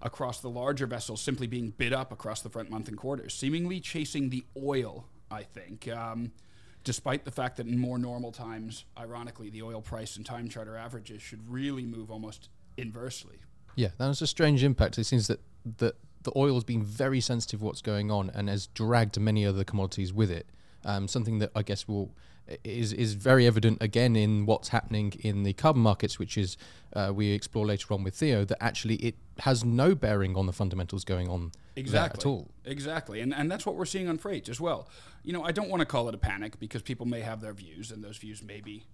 across 0.00 0.40
the 0.40 0.48
larger 0.48 0.86
vessels 0.86 1.20
simply 1.20 1.46
being 1.46 1.70
bid 1.70 1.92
up 1.92 2.12
across 2.12 2.40
the 2.40 2.48
front 2.48 2.70
month 2.70 2.88
and 2.88 2.96
quarters, 2.96 3.34
seemingly 3.34 3.80
chasing 3.80 4.30
the 4.30 4.44
oil. 4.56 5.06
I 5.30 5.42
think. 5.42 5.88
Um, 5.88 6.32
despite 6.84 7.24
the 7.24 7.30
fact 7.30 7.56
that 7.56 7.66
in 7.66 7.78
more 7.78 7.98
normal 7.98 8.30
times, 8.30 8.84
ironically, 8.96 9.50
the 9.50 9.62
oil 9.62 9.80
price 9.80 10.16
and 10.16 10.24
time 10.24 10.48
charter 10.48 10.76
averages 10.76 11.22
should 11.22 11.40
really 11.50 11.84
move 11.84 12.10
almost 12.10 12.50
inversely. 12.76 13.36
Yeah, 13.74 13.88
that 13.98 14.06
was 14.06 14.22
a 14.22 14.26
strange 14.26 14.62
impact. 14.62 14.98
It 14.98 15.04
seems 15.04 15.26
that 15.26 15.40
that 15.78 15.96
the 16.22 16.32
oil 16.36 16.54
has 16.54 16.64
been 16.64 16.82
very 16.82 17.20
sensitive 17.20 17.60
to 17.60 17.66
what's 17.66 17.82
going 17.82 18.10
on 18.10 18.30
and 18.30 18.48
has 18.48 18.66
dragged 18.68 19.18
many 19.18 19.46
other 19.46 19.64
commodities 19.64 20.12
with 20.12 20.30
it. 20.30 20.46
Um, 20.84 21.08
something 21.08 21.38
that 21.38 21.50
I 21.56 21.62
guess 21.62 21.88
will 21.88 22.10
is 22.62 22.92
is 22.92 23.14
very 23.14 23.46
evident 23.46 23.78
again 23.80 24.16
in 24.16 24.44
what's 24.44 24.68
happening 24.68 25.14
in 25.20 25.42
the 25.42 25.54
carbon 25.54 25.82
markets, 25.82 26.18
which 26.18 26.36
is 26.36 26.56
uh, 26.92 27.12
we 27.14 27.30
explore 27.30 27.66
later 27.66 27.94
on 27.94 28.04
with 28.04 28.14
Theo. 28.14 28.44
That 28.44 28.62
actually 28.62 28.96
it 28.96 29.16
has 29.40 29.64
no 29.64 29.94
bearing 29.94 30.36
on 30.36 30.46
the 30.46 30.52
fundamentals 30.52 31.04
going 31.04 31.28
on 31.28 31.52
exactly 31.76 32.20
at 32.20 32.26
all. 32.26 32.50
Exactly, 32.64 33.20
and 33.20 33.34
and 33.34 33.50
that's 33.50 33.66
what 33.66 33.76
we're 33.76 33.84
seeing 33.84 34.08
on 34.08 34.18
freight 34.18 34.48
as 34.48 34.60
well. 34.60 34.88
You 35.22 35.32
know, 35.32 35.42
I 35.42 35.52
don't 35.52 35.68
want 35.68 35.80
to 35.80 35.86
call 35.86 36.08
it 36.08 36.14
a 36.14 36.18
panic 36.18 36.58
because 36.58 36.82
people 36.82 37.06
may 37.06 37.20
have 37.20 37.40
their 37.40 37.52
views, 37.52 37.90
and 37.90 38.02
those 38.02 38.18
views 38.18 38.42
may 38.42 38.60
be, 38.60 38.86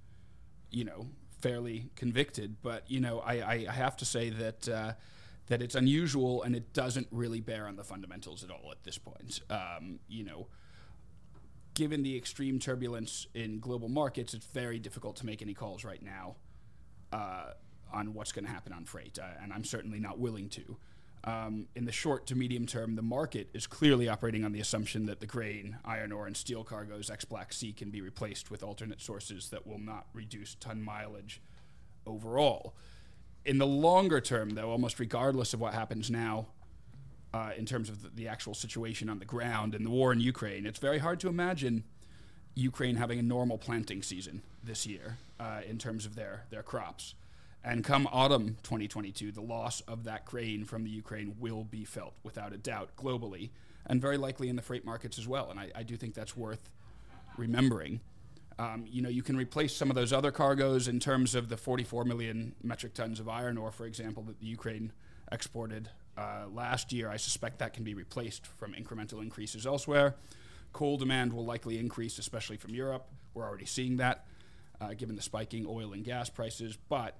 you 0.70 0.84
know, 0.84 1.06
fairly 1.40 1.90
convicted. 1.96 2.56
But 2.62 2.90
you 2.90 3.00
know, 3.00 3.20
I 3.20 3.66
I 3.66 3.72
have 3.72 3.96
to 3.98 4.04
say 4.04 4.30
that. 4.30 4.68
Uh, 4.68 4.92
that 5.46 5.60
it's 5.60 5.74
unusual 5.74 6.44
and 6.44 6.54
it 6.54 6.72
doesn't 6.72 7.08
really 7.10 7.40
bear 7.40 7.66
on 7.66 7.74
the 7.74 7.82
fundamentals 7.82 8.44
at 8.44 8.50
all 8.52 8.70
at 8.70 8.84
this 8.84 8.98
point. 8.98 9.40
Um, 9.50 9.98
you 10.06 10.22
know, 10.22 10.46
given 11.74 12.02
the 12.02 12.16
extreme 12.16 12.58
turbulence 12.60 13.26
in 13.34 13.58
global 13.58 13.88
markets, 13.88 14.32
it's 14.32 14.46
very 14.46 14.78
difficult 14.78 15.16
to 15.16 15.26
make 15.26 15.42
any 15.42 15.52
calls 15.52 15.84
right 15.84 16.02
now 16.02 16.36
uh, 17.12 17.50
on 17.92 18.14
what's 18.14 18.32
going 18.32 18.44
to 18.44 18.50
happen 18.50 18.72
on 18.72 18.84
freight, 18.84 19.18
uh, 19.18 19.42
and 19.42 19.52
I'm 19.52 19.64
certainly 19.64 19.98
not 19.98 20.18
willing 20.18 20.48
to. 20.50 20.76
Um, 21.22 21.66
in 21.74 21.84
the 21.84 21.92
short 21.92 22.26
to 22.28 22.34
medium 22.34 22.66
term, 22.66 22.96
the 22.96 23.02
market 23.02 23.48
is 23.52 23.66
clearly 23.66 24.08
operating 24.08 24.44
on 24.44 24.52
the 24.52 24.60
assumption 24.60 25.04
that 25.06 25.20
the 25.20 25.26
grain, 25.26 25.76
iron 25.84 26.12
ore, 26.12 26.26
and 26.26 26.36
steel 26.36 26.64
cargoes 26.64 27.10
ex 27.10 27.24
Black 27.26 27.52
Sea 27.52 27.72
can 27.72 27.90
be 27.90 28.00
replaced 28.00 28.50
with 28.50 28.62
alternate 28.62 29.02
sources 29.02 29.50
that 29.50 29.66
will 29.66 29.78
not 29.78 30.06
reduce 30.14 30.54
ton 30.54 30.82
mileage 30.82 31.42
overall. 32.06 32.74
In 33.44 33.58
the 33.58 33.66
longer 33.66 34.20
term, 34.20 34.50
though, 34.50 34.70
almost 34.70 34.98
regardless 34.98 35.52
of 35.52 35.60
what 35.60 35.74
happens 35.74 36.10
now, 36.10 36.46
uh, 37.32 37.50
in 37.56 37.64
terms 37.64 37.88
of 37.88 38.02
the, 38.02 38.08
the, 38.08 38.28
actual 38.28 38.54
situation 38.54 39.08
on 39.08 39.18
the 39.18 39.24
ground 39.24 39.74
and 39.74 39.86
the 39.86 39.90
war 39.90 40.12
in 40.12 40.20
Ukraine. 40.20 40.66
It's 40.66 40.80
very 40.80 40.98
hard 40.98 41.20
to 41.20 41.28
imagine 41.28 41.84
Ukraine 42.54 42.96
having 42.96 43.18
a 43.18 43.22
normal 43.22 43.56
planting 43.56 44.02
season 44.02 44.42
this 44.64 44.86
year 44.86 45.16
uh, 45.38 45.60
in 45.68 45.78
terms 45.78 46.06
of 46.06 46.16
their, 46.16 46.46
their 46.50 46.62
crops. 46.62 47.14
And 47.62 47.84
come 47.84 48.08
autumn 48.10 48.56
2022, 48.62 49.32
the 49.32 49.42
loss 49.42 49.82
of 49.82 50.04
that 50.04 50.24
grain 50.24 50.64
from 50.64 50.84
the 50.84 50.90
Ukraine 50.90 51.36
will 51.38 51.64
be 51.64 51.84
felt 51.84 52.14
without 52.22 52.54
a 52.54 52.56
doubt 52.56 52.96
globally 52.96 53.50
and 53.86 54.00
very 54.00 54.16
likely 54.16 54.48
in 54.48 54.56
the 54.56 54.62
freight 54.62 54.84
markets 54.84 55.18
as 55.18 55.28
well. 55.28 55.50
And 55.50 55.60
I, 55.60 55.70
I 55.74 55.82
do 55.82 55.96
think 55.96 56.14
that's 56.14 56.36
worth 56.36 56.70
remembering. 57.36 58.00
Um, 58.58 58.84
you 58.88 59.02
know, 59.02 59.08
you 59.08 59.22
can 59.22 59.36
replace 59.36 59.74
some 59.74 59.90
of 59.90 59.96
those 59.96 60.12
other 60.12 60.30
cargoes 60.30 60.88
in 60.88 61.00
terms 61.00 61.34
of 61.34 61.48
the 61.48 61.56
44 61.56 62.04
million 62.04 62.54
metric 62.62 62.94
tons 62.94 63.20
of 63.20 63.28
iron 63.28 63.58
ore, 63.58 63.72
for 63.72 63.86
example, 63.86 64.22
that 64.24 64.38
the 64.38 64.46
Ukraine 64.46 64.92
exported 65.32 65.88
uh, 66.16 66.44
last 66.52 66.92
year. 66.92 67.10
I 67.10 67.16
suspect 67.16 67.58
that 67.58 67.72
can 67.72 67.84
be 67.84 67.94
replaced 67.94 68.46
from 68.46 68.74
incremental 68.74 69.22
increases 69.22 69.66
elsewhere. 69.66 70.16
Coal 70.72 70.98
demand 70.98 71.32
will 71.32 71.44
likely 71.44 71.78
increase, 71.78 72.18
especially 72.18 72.56
from 72.56 72.74
Europe. 72.74 73.06
We're 73.34 73.46
already 73.46 73.66
seeing 73.66 73.96
that, 73.96 74.26
uh, 74.80 74.94
given 74.94 75.16
the 75.16 75.22
spiking 75.22 75.66
oil 75.66 75.92
and 75.92 76.04
gas 76.04 76.28
prices. 76.28 76.76
But 76.88 77.16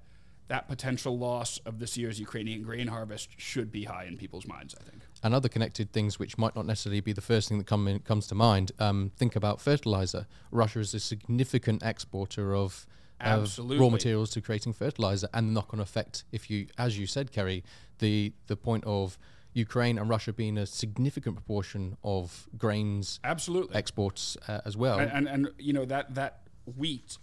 that 0.51 0.67
potential 0.67 1.17
loss 1.17 1.59
of 1.65 1.79
this 1.79 1.95
year's 1.97 2.19
Ukrainian 2.19 2.61
grain 2.61 2.87
harvest 2.87 3.29
should 3.37 3.71
be 3.71 3.85
high 3.85 4.03
in 4.03 4.17
people's 4.17 4.45
minds, 4.45 4.75
I 4.77 4.83
think. 4.83 5.01
And 5.23 5.33
other 5.33 5.47
connected 5.47 5.93
things, 5.93 6.19
which 6.19 6.37
might 6.37 6.57
not 6.57 6.65
necessarily 6.65 6.99
be 6.99 7.13
the 7.13 7.21
first 7.21 7.47
thing 7.47 7.57
that 7.59 7.67
come 7.67 7.87
in, 7.87 7.99
comes 7.99 8.27
to 8.27 8.35
mind, 8.35 8.73
um, 8.77 9.13
think 9.15 9.37
about 9.37 9.61
fertilizer. 9.61 10.27
Russia 10.51 10.79
is 10.79 10.93
a 10.93 10.99
significant 10.99 11.83
exporter 11.83 12.53
of 12.53 12.85
Absolutely. 13.21 13.79
raw 13.79 13.89
materials 13.89 14.29
to 14.31 14.41
creating 14.41 14.73
fertilizer 14.73 15.29
and 15.33 15.47
the 15.47 15.53
knock-on 15.53 15.79
effect 15.79 16.25
if 16.31 16.49
you 16.49 16.65
as 16.79 16.97
you 16.97 17.05
said 17.05 17.31
kerry 17.31 17.63
the 17.99 18.33
the 18.47 18.55
point 18.55 18.83
of 18.85 19.15
Ukraine 19.53 19.99
and 19.99 20.09
Russia 20.09 20.33
being 20.33 20.57
a 20.57 20.65
significant 20.65 21.35
proportion 21.35 21.97
of 22.03 22.47
grains 22.57 23.19
absolutely 23.23 23.75
exports 23.75 24.37
uh, 24.47 24.61
as 24.65 24.75
well 24.75 24.97
and, 24.97 25.11
and, 25.11 25.27
and 25.27 25.51
you 25.59 25.71
know 25.71 25.85
that 25.85 26.15
that 26.15 26.39
wheat 26.75 27.19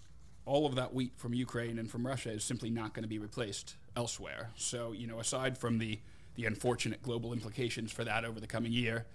all 0.49 0.67
of 0.67 0.75
that 0.75 0.95
wheat 0.95 1.13
from 1.17 1.35
Ukraine 1.35 1.79
and 1.79 1.91
from 1.91 2.07
Russia 2.07 2.31
is 2.31 2.43
simply 2.43 2.71
not 2.71 2.95
going 2.95 3.03
to 3.03 3.09
be 3.09 3.19
replaced 3.19 3.77
elsewhere 3.97 4.51
so 4.57 4.93
you 4.93 5.07
know 5.07 5.21
aside 5.21 5.59
from 5.59 5.79
the 5.79 6.01
the 6.35 6.47
unfortunate 6.47 7.03
global 7.03 7.33
implications 7.33 7.93
for 7.93 8.05
that 8.05 8.25
over 8.25 8.41
the 8.41 8.47
coming 8.47 8.73
year 8.73 9.07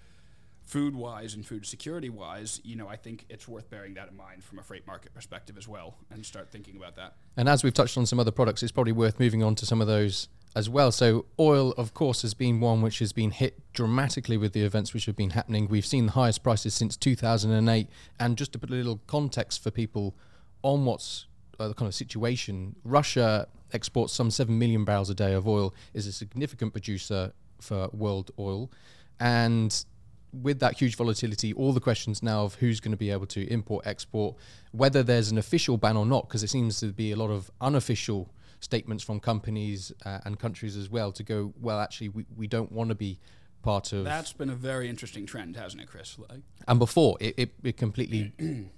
food 0.66 0.96
wise 0.96 1.34
and 1.34 1.46
food 1.46 1.66
security 1.66 2.10
wise, 2.10 2.62
you 2.63 2.75
know, 2.75 2.88
I 2.88 2.96
think 2.96 3.25
it's 3.30 3.48
worth 3.48 3.70
bearing 3.70 3.94
that 3.96 4.10
in 4.10 4.18
mind 4.18 4.44
from 4.44 4.60
a 4.60 4.63
freight 4.63 4.88
market 4.88 5.13
perspective 5.13 5.58
as 5.58 5.68
well 5.68 5.96
and 6.10 6.25
start 6.25 6.52
thinking 6.52 6.78
about 6.78 6.96
that. 6.96 7.16
And 7.38 7.50
as 7.50 7.63
we've 7.63 7.74
touched 7.74 7.98
on 7.98 8.06
some 8.06 8.20
other 8.20 8.32
products, 8.32 8.63
it's 8.63 8.72
probably 8.72 8.94
worth 8.94 9.20
moving 9.20 9.44
on 9.44 9.56
to 9.56 9.66
some 9.66 9.82
of 9.82 9.88
those 9.88 10.30
as 10.56 10.70
well. 10.70 10.92
So, 10.92 11.25
oil, 11.40 11.72
of 11.74 11.94
course, 11.94 12.22
has 12.22 12.34
been 12.34 12.60
one 12.60 12.82
which 12.82 13.00
has 13.00 13.12
been 13.12 13.32
hit 13.32 13.60
dramatically 13.74 14.38
with 14.38 14.54
the 14.54 14.62
events 14.62 14.94
which 14.94 15.06
have 15.06 15.16
been 15.16 15.32
happening. 15.32 15.68
We've 15.68 15.86
seen 15.86 16.06
the 16.08 16.12
highest 16.13 16.44
prices 16.44 16.74
since 16.74 16.96
2008. 16.96 17.88
And 18.20 18.38
just 18.38 18.54
to 18.54 18.60
put 18.60 18.70
a 18.70 18.74
little 18.74 19.02
context 19.08 19.63
for 19.63 19.72
people 19.72 20.16
on 20.63 20.86
what's 20.86 21.27
uh, 21.60 21.67
the 21.67 21.74
kind 21.74 21.88
of 21.88 21.93
situation, 21.93 22.75
Russia 22.84 23.48
exports 23.74 24.13
some 24.13 24.32
7 24.32 24.58
million 24.58 24.86
barrels 24.86 25.10
a 25.10 25.15
day 25.15 25.34
of 25.34 25.48
oil, 25.48 25.74
is 25.93 26.08
a 26.08 26.12
significant 26.12 26.74
producer 26.74 27.34
for 27.60 27.89
world 27.93 28.32
oil. 28.39 28.72
And 29.20 29.86
with 30.32 30.60
that 30.60 30.79
huge 30.79 30.96
volatility, 30.96 31.53
all 31.53 31.74
the 31.74 31.79
questions 31.79 32.24
now 32.24 32.43
of 32.43 32.55
who's 32.55 32.79
going 32.79 32.91
to 32.91 32.98
be 32.98 33.12
able 33.12 33.27
to 33.27 33.48
import, 33.51 33.86
export, 33.86 34.36
whether 34.72 35.03
there's 35.03 35.32
an 35.32 35.38
official 35.38 35.77
ban 35.77 35.96
or 35.96 36.05
not, 36.05 36.27
because 36.27 36.43
it 36.43 36.50
seems 36.50 36.79
to 36.79 36.88
be 36.88 37.12
a 37.12 37.15
lot 37.15 37.29
of 37.29 37.51
unofficial 37.62 38.34
statements 38.60 39.03
from 39.03 39.20
companies 39.20 39.91
uh, 40.05 40.20
and 40.25 40.39
countries 40.39 40.75
as 40.75 40.89
well 40.89 41.12
to 41.12 41.24
go, 41.24 41.53
well, 41.62 41.79
actually, 41.79 42.10
we, 42.10 42.25
we 42.36 42.48
don't 42.48 42.72
want 42.72 42.89
to 42.89 42.96
be 42.96 43.20
part 43.62 43.93
of. 43.93 44.05
That's 44.05 44.34
been 44.34 44.50
a 44.50 44.55
very 44.55 44.89
interesting 44.89 45.25
trend, 45.25 45.55
hasn't 45.55 45.82
it, 45.82 45.88
Chris? 45.88 46.17
Like, 46.17 46.41
and 46.67 46.79
before, 46.79 47.17
it, 47.20 47.36
it, 47.38 47.51
it 47.63 47.77
completely 47.77 48.34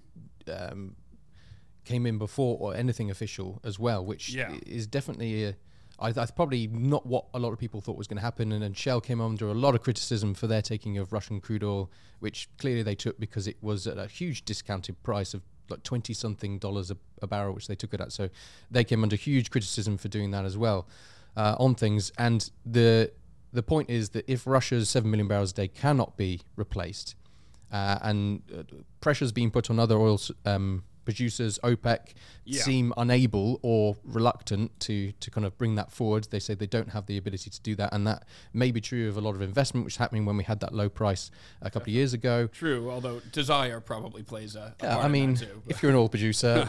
um, 0.51 0.95
came 1.85 2.05
in 2.05 2.17
before 2.17 2.57
or 2.59 2.75
anything 2.75 3.09
official 3.09 3.61
as 3.63 3.79
well, 3.79 4.03
which 4.03 4.29
yeah. 4.29 4.55
is 4.65 4.87
definitely 4.87 5.45
a 5.45 5.55
I, 5.97 6.11
that's 6.11 6.31
probably 6.31 6.67
not 6.67 7.05
what 7.05 7.25
a 7.33 7.39
lot 7.39 7.53
of 7.53 7.59
people 7.59 7.79
thought 7.79 7.97
was 7.97 8.07
going 8.07 8.17
to 8.17 8.21
happen. 8.21 8.51
And 8.51 8.61
then 8.61 8.73
Shell 8.73 9.01
came 9.01 9.21
under 9.21 9.47
a 9.47 9.53
lot 9.53 9.75
of 9.75 9.81
criticism 9.81 10.33
for 10.33 10.47
their 10.47 10.61
taking 10.61 10.97
of 10.97 11.13
Russian 11.13 11.39
crude 11.39 11.63
oil, 11.63 11.89
which 12.19 12.49
clearly 12.57 12.83
they 12.83 12.95
took 12.95 13.17
because 13.19 13.47
it 13.47 13.57
was 13.61 13.87
at 13.87 13.97
a 13.97 14.07
huge 14.07 14.43
discounted 14.43 15.01
price 15.03 15.33
of 15.33 15.41
like 15.69 15.83
20 15.83 16.13
something 16.13 16.59
dollars 16.59 16.91
a, 16.91 16.97
a 17.21 17.27
barrel, 17.27 17.53
which 17.53 17.67
they 17.67 17.75
took 17.75 17.93
it 17.93 18.01
at. 18.01 18.11
So 18.11 18.29
they 18.69 18.83
came 18.83 19.03
under 19.03 19.15
huge 19.15 19.49
criticism 19.49 19.97
for 19.97 20.09
doing 20.09 20.31
that 20.31 20.43
as 20.45 20.57
well 20.57 20.87
uh, 21.37 21.55
on 21.59 21.75
things. 21.75 22.11
And 22.17 22.49
the 22.65 23.11
the 23.53 23.63
point 23.63 23.89
is 23.89 24.09
that 24.09 24.29
if 24.29 24.45
Russia's 24.45 24.89
7 24.89 25.09
million 25.09 25.29
barrels 25.29 25.51
a 25.51 25.55
day 25.55 25.67
cannot 25.69 26.17
be 26.17 26.41
replaced, 26.57 27.15
uh, 27.71 27.99
and 28.01 28.41
uh, 28.53 28.63
pressure's 28.99 29.31
being 29.31 29.49
put 29.49 29.69
on 29.69 29.79
other 29.79 29.97
oil 29.97 30.19
um, 30.45 30.83
producers, 31.05 31.59
OPEC, 31.63 32.13
yeah. 32.43 32.61
seem 32.61 32.93
unable 32.97 33.59
or 33.61 33.95
reluctant 34.03 34.77
to 34.81 35.11
to 35.13 35.31
kind 35.31 35.45
of 35.45 35.57
bring 35.57 35.75
that 35.75 35.91
forward. 35.91 36.27
They 36.31 36.39
say 36.39 36.55
they 36.55 36.67
don't 36.67 36.89
have 36.89 37.05
the 37.05 37.17
ability 37.17 37.49
to 37.49 37.61
do 37.61 37.75
that, 37.75 37.93
and 37.93 38.05
that 38.07 38.25
may 38.53 38.71
be 38.71 38.81
true 38.81 39.07
of 39.07 39.17
a 39.17 39.21
lot 39.21 39.35
of 39.35 39.41
investment, 39.41 39.85
which 39.85 39.93
is 39.93 39.97
happening 39.97 40.25
when 40.25 40.37
we 40.37 40.43
had 40.43 40.59
that 40.59 40.73
low 40.73 40.89
price 40.89 41.31
a 41.61 41.65
couple 41.65 41.81
Definitely. 41.81 41.93
of 41.93 41.95
years 41.95 42.13
ago. 42.13 42.47
True, 42.47 42.91
although 42.91 43.21
desire 43.31 43.79
probably 43.79 44.23
plays 44.23 44.55
a, 44.55 44.75
a 44.81 44.83
yeah. 44.83 44.97
I 44.97 45.07
mean, 45.07 45.37
if 45.67 45.81
you're 45.81 45.91
an 45.91 45.97
oil 45.97 46.09
producer, 46.09 46.67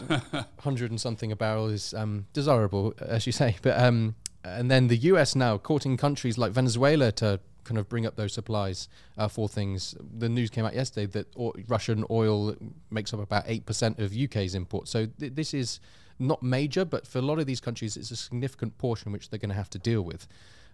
hundred 0.59 0.91
and 0.91 1.01
something 1.01 1.31
a 1.31 1.35
barrel 1.35 1.67
is 1.67 1.93
um, 1.93 2.27
desirable, 2.33 2.93
as 3.01 3.25
you 3.25 3.31
say. 3.31 3.57
But 3.61 3.79
um, 3.79 4.15
and 4.43 4.71
then 4.71 4.87
the 4.87 4.97
U.S. 4.97 5.35
now 5.35 5.57
courting 5.57 5.97
countries 5.97 6.37
like 6.37 6.51
Venezuela 6.51 7.11
to 7.13 7.39
kind 7.67 7.77
of 7.77 7.87
bring 7.89 8.05
up 8.05 8.15
those 8.15 8.33
supplies 8.33 8.87
uh, 9.17 9.27
for 9.27 9.47
things. 9.49 9.95
The 10.17 10.29
news 10.29 10.49
came 10.49 10.65
out 10.65 10.73
yesterday 10.73 11.05
that 11.07 11.27
o- 11.37 11.53
Russian 11.67 12.05
oil 12.09 12.55
makes 12.89 13.13
up 13.13 13.19
about 13.19 13.45
8% 13.45 13.99
of 13.99 14.15
UK's 14.15 14.55
imports. 14.55 14.89
So 14.91 15.05
th- 15.19 15.33
this 15.35 15.53
is 15.53 15.79
not 16.19 16.41
major, 16.41 16.85
but 16.85 17.05
for 17.05 17.19
a 17.19 17.21
lot 17.21 17.37
of 17.39 17.45
these 17.45 17.59
countries, 17.61 17.95
it's 17.97 18.09
a 18.11 18.15
significant 18.15 18.77
portion 18.77 19.11
which 19.11 19.29
they're 19.29 19.37
going 19.39 19.49
to 19.49 19.55
have 19.55 19.69
to 19.71 19.79
deal 19.79 20.01
with. 20.01 20.27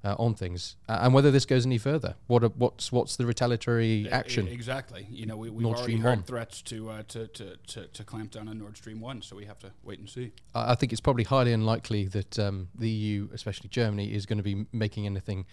Uh, 0.05 0.15
on 0.19 0.33
things, 0.33 0.75
uh, 0.89 0.99
and 1.01 1.13
whether 1.13 1.31
this 1.31 1.45
goes 1.45 1.65
any 1.65 1.77
further, 1.77 2.15
what 2.27 2.43
what's 2.57 2.91
what's 2.91 3.15
the 3.15 3.25
retaliatory 3.25 4.05
action? 4.11 4.49
Exactly. 4.49 5.07
You 5.09 5.25
know, 5.25 5.37
we, 5.37 5.49
we've 5.49 5.61
Nord 5.61 5.77
already 5.77 5.93
Stream 5.93 6.03
heard 6.03 6.17
1. 6.17 6.23
threats 6.23 6.61
to, 6.63 6.89
uh, 6.89 7.03
to, 7.07 7.27
to, 7.27 7.55
to 7.67 7.87
to 7.87 8.03
clamp 8.03 8.31
down 8.31 8.49
on 8.49 8.59
Nord 8.59 8.75
Stream 8.75 8.99
One, 8.99 9.21
so 9.21 9.37
we 9.37 9.45
have 9.45 9.59
to 9.59 9.71
wait 9.81 9.99
and 9.99 10.09
see. 10.09 10.33
I 10.53 10.75
think 10.75 10.91
it's 10.91 10.99
probably 10.99 11.23
highly 11.23 11.53
unlikely 11.53 12.03
that 12.07 12.37
um, 12.37 12.67
the 12.77 12.89
EU, 12.89 13.29
especially 13.31 13.69
Germany, 13.69 14.13
is 14.13 14.25
going 14.25 14.39
to 14.39 14.43
be 14.43 14.65
making 14.73 15.05
anything 15.05 15.45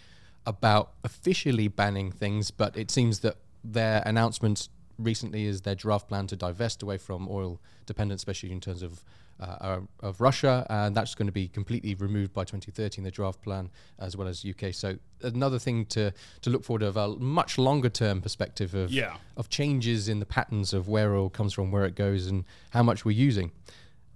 about 0.47 0.93
officially 1.05 1.69
banning 1.69 2.11
things, 2.11 2.51
but 2.51 2.77
it 2.77 2.91
seems 2.91 3.21
that 3.21 3.37
their 3.63 4.03
announcement 4.07 4.69
recently 4.99 5.47
is 5.47 5.63
their 5.63 5.75
draft 5.75 6.09
plan 6.09 6.27
to 6.27 6.37
divest 6.37 6.83
away 6.83 6.99
from 6.99 7.29
oil 7.31 7.61
dependence, 7.87 8.21
especially 8.21 8.53
in 8.53 8.61
terms 8.61 8.83
of 8.83 9.03
uh, 9.41 9.81
of 10.01 10.21
Russia, 10.21 10.67
and 10.69 10.95
that's 10.95 11.15
going 11.15 11.27
to 11.27 11.33
be 11.33 11.49
completely 11.49 11.95
removed 11.95 12.33
by 12.33 12.45
2030 12.45 12.99
in 12.99 13.05
the 13.05 13.11
draft 13.11 13.41
plan, 13.41 13.71
as 13.99 14.17
well 14.17 14.29
as 14.29 14.45
UK. 14.45 14.75
So 14.75 14.97
another 15.23 15.59
thing 15.59 15.87
to 15.87 16.13
to 16.43 16.51
look 16.51 16.63
forward 16.63 16.81
to 16.81 16.89
of 16.89 16.97
a 16.97 17.09
much 17.17 17.57
longer 17.57 17.89
term 17.89 18.21
perspective 18.21 18.75
of 18.75 18.91
yeah. 18.91 19.17
of 19.37 19.49
changes 19.49 20.09
in 20.09 20.21
the 20.21 20.27
patterns 20.27 20.73
of 20.75 20.89
where 20.89 21.15
oil 21.15 21.31
comes 21.31 21.55
from, 21.55 21.71
where 21.71 21.87
it 21.87 21.95
goes, 21.95 22.27
and 22.27 22.45
how 22.71 22.83
much 22.83 23.05
we're 23.05 23.13
using. 23.13 23.53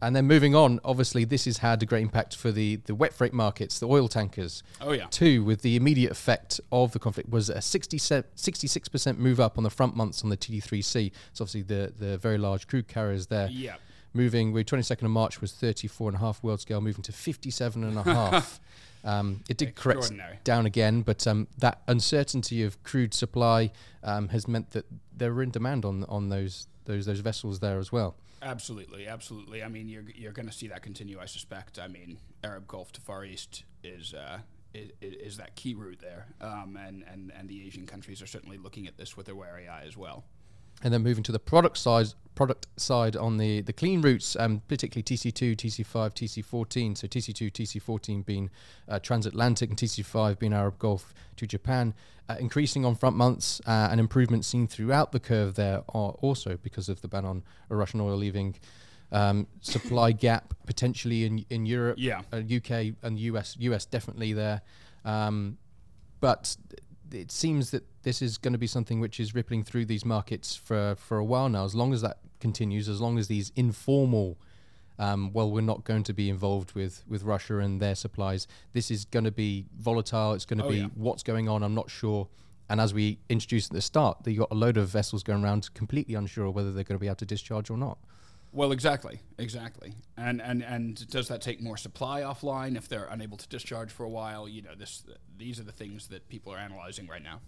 And 0.03 0.15
then 0.15 0.27
moving 0.27 0.55
on, 0.55 0.81
obviously, 0.85 1.25
this 1.25 1.47
has 1.47 1.59
had 1.59 1.83
a 1.83 1.87
great 1.87 2.03
impact 2.03 2.37
for 2.37 2.53
the, 2.53 2.77
the 2.85 2.95
wet 2.95 3.15
freight 3.15 3.33
markets, 3.33 3.79
the 3.79 3.89
oil 3.89 4.07
tankers. 4.07 4.63
Oh, 4.81 4.93
yeah. 4.93 5.07
Two, 5.11 5.43
with 5.43 5.63
the 5.63 5.77
immediate 5.77 6.11
effect 6.11 6.61
of 6.71 6.93
the 6.93 6.99
conflict, 6.99 7.31
was 7.31 7.49
a 7.49 7.57
66% 7.57 9.19
move 9.19 9.41
up 9.41 9.57
on 9.57 9.65
the 9.65 9.71
front 9.71 9.97
months 9.97 10.23
on 10.23 10.31
the 10.31 10.37
TD3C. 10.37 11.11
It's 11.31 11.41
obviously 11.41 11.63
the, 11.63 11.93
the 11.99 12.19
very 12.19 12.37
large 12.37 12.67
crude 12.67 12.87
carriers 12.87 13.29
there. 13.29 13.49
Yeah. 13.49 13.77
Moving, 14.13 14.53
with 14.53 14.67
22nd 14.67 15.05
of 15.05 15.11
March 15.11 15.41
was 15.41 15.53
34.5 15.53 16.43
world 16.43 16.61
scale, 16.61 16.81
moving 16.81 17.03
to 17.03 17.13
57.5. 17.13 18.59
um, 19.05 19.43
it 19.49 19.57
did 19.57 19.75
correct 19.75 20.13
down 20.45 20.67
again, 20.67 21.03
but 21.03 21.27
um, 21.27 21.49
that 21.59 21.83
uncertainty 21.89 22.63
of 22.63 22.81
crude 22.83 23.15
supply 23.15 23.73
um, 24.03 24.29
has 24.29 24.47
meant 24.47 24.71
that 24.73 24.85
they're 25.17 25.43
in 25.43 25.51
demand 25.51 25.85
on 25.85 26.05
on 26.05 26.29
those 26.29 26.69
those 26.85 27.07
those 27.07 27.21
vessels 27.21 27.59
there 27.59 27.79
as 27.79 27.91
well. 27.91 28.15
Absolutely, 28.45 29.09
absolutely. 29.09 29.63
I 29.63 29.69
mean, 29.69 29.89
you're 29.89 30.05
you're 30.15 30.33
going 30.33 30.47
to 30.47 30.53
see 30.53 30.69
that 30.69 30.83
continue. 30.83 31.19
I 31.19 31.25
suspect. 31.25 31.79
I 31.79 31.89
mean, 31.89 32.19
Arab 32.45 32.69
Gulf 32.69 32.93
to 32.93 33.01
Far 33.01 33.25
East 33.25 33.65
is. 33.83 34.15
Uh, 34.15 34.39
is, 34.75 34.91
is 35.01 35.37
that 35.37 35.55
key 35.55 35.73
route 35.75 36.01
there, 36.01 36.27
um, 36.41 36.77
and, 36.77 37.05
and 37.09 37.33
and 37.39 37.49
the 37.49 37.65
Asian 37.65 37.87
countries 37.87 38.21
are 38.21 38.27
certainly 38.27 38.59
looking 38.59 38.89
at 38.89 38.97
this 38.97 39.17
with 39.17 39.29
a 39.29 39.35
wary 39.35 39.69
eye 39.69 39.85
as 39.87 39.97
well. 39.97 40.25
And 40.83 40.93
then 40.93 41.03
moving 41.03 41.23
to 41.25 41.33
the 41.33 41.39
product 41.39 41.79
side, 41.79 42.09
product 42.35 42.67
side 42.77 43.17
on 43.17 43.39
the, 43.39 43.63
the 43.63 43.73
clean 43.73 44.03
routes, 44.03 44.37
um, 44.37 44.61
particularly 44.69 45.03
TC2, 45.03 45.57
TC5, 45.57 46.13
TC14. 46.15 46.99
So 46.99 47.07
TC2, 47.07 47.51
TC14 47.51 48.25
being 48.27 48.51
uh, 48.89 48.99
transatlantic, 48.99 49.71
and 49.71 49.79
TC5 49.79 50.39
being 50.39 50.53
Arab 50.53 50.79
Gulf 50.79 51.15
to 51.37 51.47
Japan, 51.47 51.95
uh, 52.29 52.37
increasing 52.39 52.85
on 52.85 52.97
front 52.97 53.17
months, 53.17 53.61
uh, 53.67 53.89
and 53.91 53.99
improvement 54.01 54.45
seen 54.45 54.67
throughout 54.67 55.13
the 55.13 55.21
curve 55.21 55.55
there 55.55 55.83
are 55.89 56.11
also 56.21 56.59
because 56.63 56.89
of 56.89 57.01
the 57.01 57.09
ban 57.09 57.25
on 57.25 57.43
Russian 57.69 58.01
oil 58.01 58.17
leaving. 58.17 58.57
Um, 59.13 59.47
supply 59.61 60.11
gap 60.27 60.55
potentially 60.67 61.25
in 61.25 61.45
in 61.49 61.67
Europe, 61.67 61.97
Yeah. 62.01 62.23
uh, 62.33 62.39
UK 62.39 62.95
and 63.03 63.19
US, 63.21 63.55
US 63.61 63.85
definitely 63.87 64.33
there, 64.33 64.63
um, 65.05 65.57
but 66.21 66.57
it 67.15 67.31
seems 67.33 67.71
that 67.71 67.85
this 68.03 68.21
is 68.21 68.39
going 68.39 68.53
to 68.53 68.59
be 68.59 68.67
something 68.67 69.01
which 69.01 69.19
is 69.21 69.35
rippling 69.35 69.63
through 69.65 69.87
these 69.87 70.05
markets 70.05 70.57
for 70.57 70.95
for 70.97 71.19
a 71.19 71.25
while 71.25 71.49
now. 71.49 71.65
As 71.65 71.75
long 71.75 71.93
as 71.93 72.03
that 72.03 72.19
continues, 72.41 72.89
as 72.89 73.01
long 73.01 73.19
as 73.19 73.29
these 73.29 73.53
informal, 73.57 74.37
um, 74.99 75.33
well, 75.33 75.51
we're 75.51 75.61
not 75.61 75.85
going 75.85 76.03
to 76.05 76.13
be 76.13 76.29
involved 76.29 76.73
with 76.75 77.03
with 77.09 77.23
Russia 77.23 77.59
and 77.59 77.81
their 77.81 77.95
supplies. 77.95 78.47
This 78.73 78.91
is 78.91 79.05
going 79.05 79.25
to 79.25 79.31
be 79.33 79.67
volatile. 79.79 80.33
It's 80.35 80.45
going 80.45 80.59
to 80.59 80.65
Oh, 80.67 80.71
be 80.71 80.77
yeah. 80.79 80.89
what's 80.95 81.23
going 81.23 81.49
on. 81.49 81.63
I'm 81.63 81.75
not 81.75 81.91
sure. 81.91 82.29
And 82.69 82.81
as 82.81 82.95
we 82.95 83.19
introduced 83.29 83.71
at 83.71 83.75
the 83.75 83.83
start, 83.83 84.27
you 84.27 84.39
got 84.39 84.51
a 84.51 84.55
load 84.55 84.77
of 84.79 84.89
vessels 84.89 85.23
going 85.23 85.45
around, 85.45 85.69
completely 85.75 86.15
unsure 86.15 86.51
whether 86.51 86.73
they're 86.73 86.85
going 86.85 86.97
to 86.99 87.01
be 87.01 87.07
able 87.09 87.17
to 87.17 87.27
discharge 87.27 87.69
or 87.71 87.77
not. 87.77 87.99
Well, 88.55 88.71
exactly, 88.73 89.19
exactly. 89.37 89.95
And 90.17 90.41
and 90.41 90.63
and 90.63 91.07
does 91.11 91.27
that 91.29 91.41
take 91.43 91.61
more 91.61 91.77
supply 91.77 92.23
offline 92.23 92.77
if 92.77 92.89
they're 92.89 93.07
unable 93.11 93.37
to 93.37 93.49
discharge 93.49 93.91
for 93.91 94.05
a 94.05 94.09
while? 94.09 94.49
You 94.49 94.63
know, 94.63 94.75
this 94.77 95.05
these 95.37 95.59
are 95.61 95.65
the 95.65 95.73
things 95.73 96.07
that 96.09 96.29
people 96.29 96.53
are 96.53 96.59
analyzing 96.59 97.09
right 97.09 97.23
now. 97.23 97.41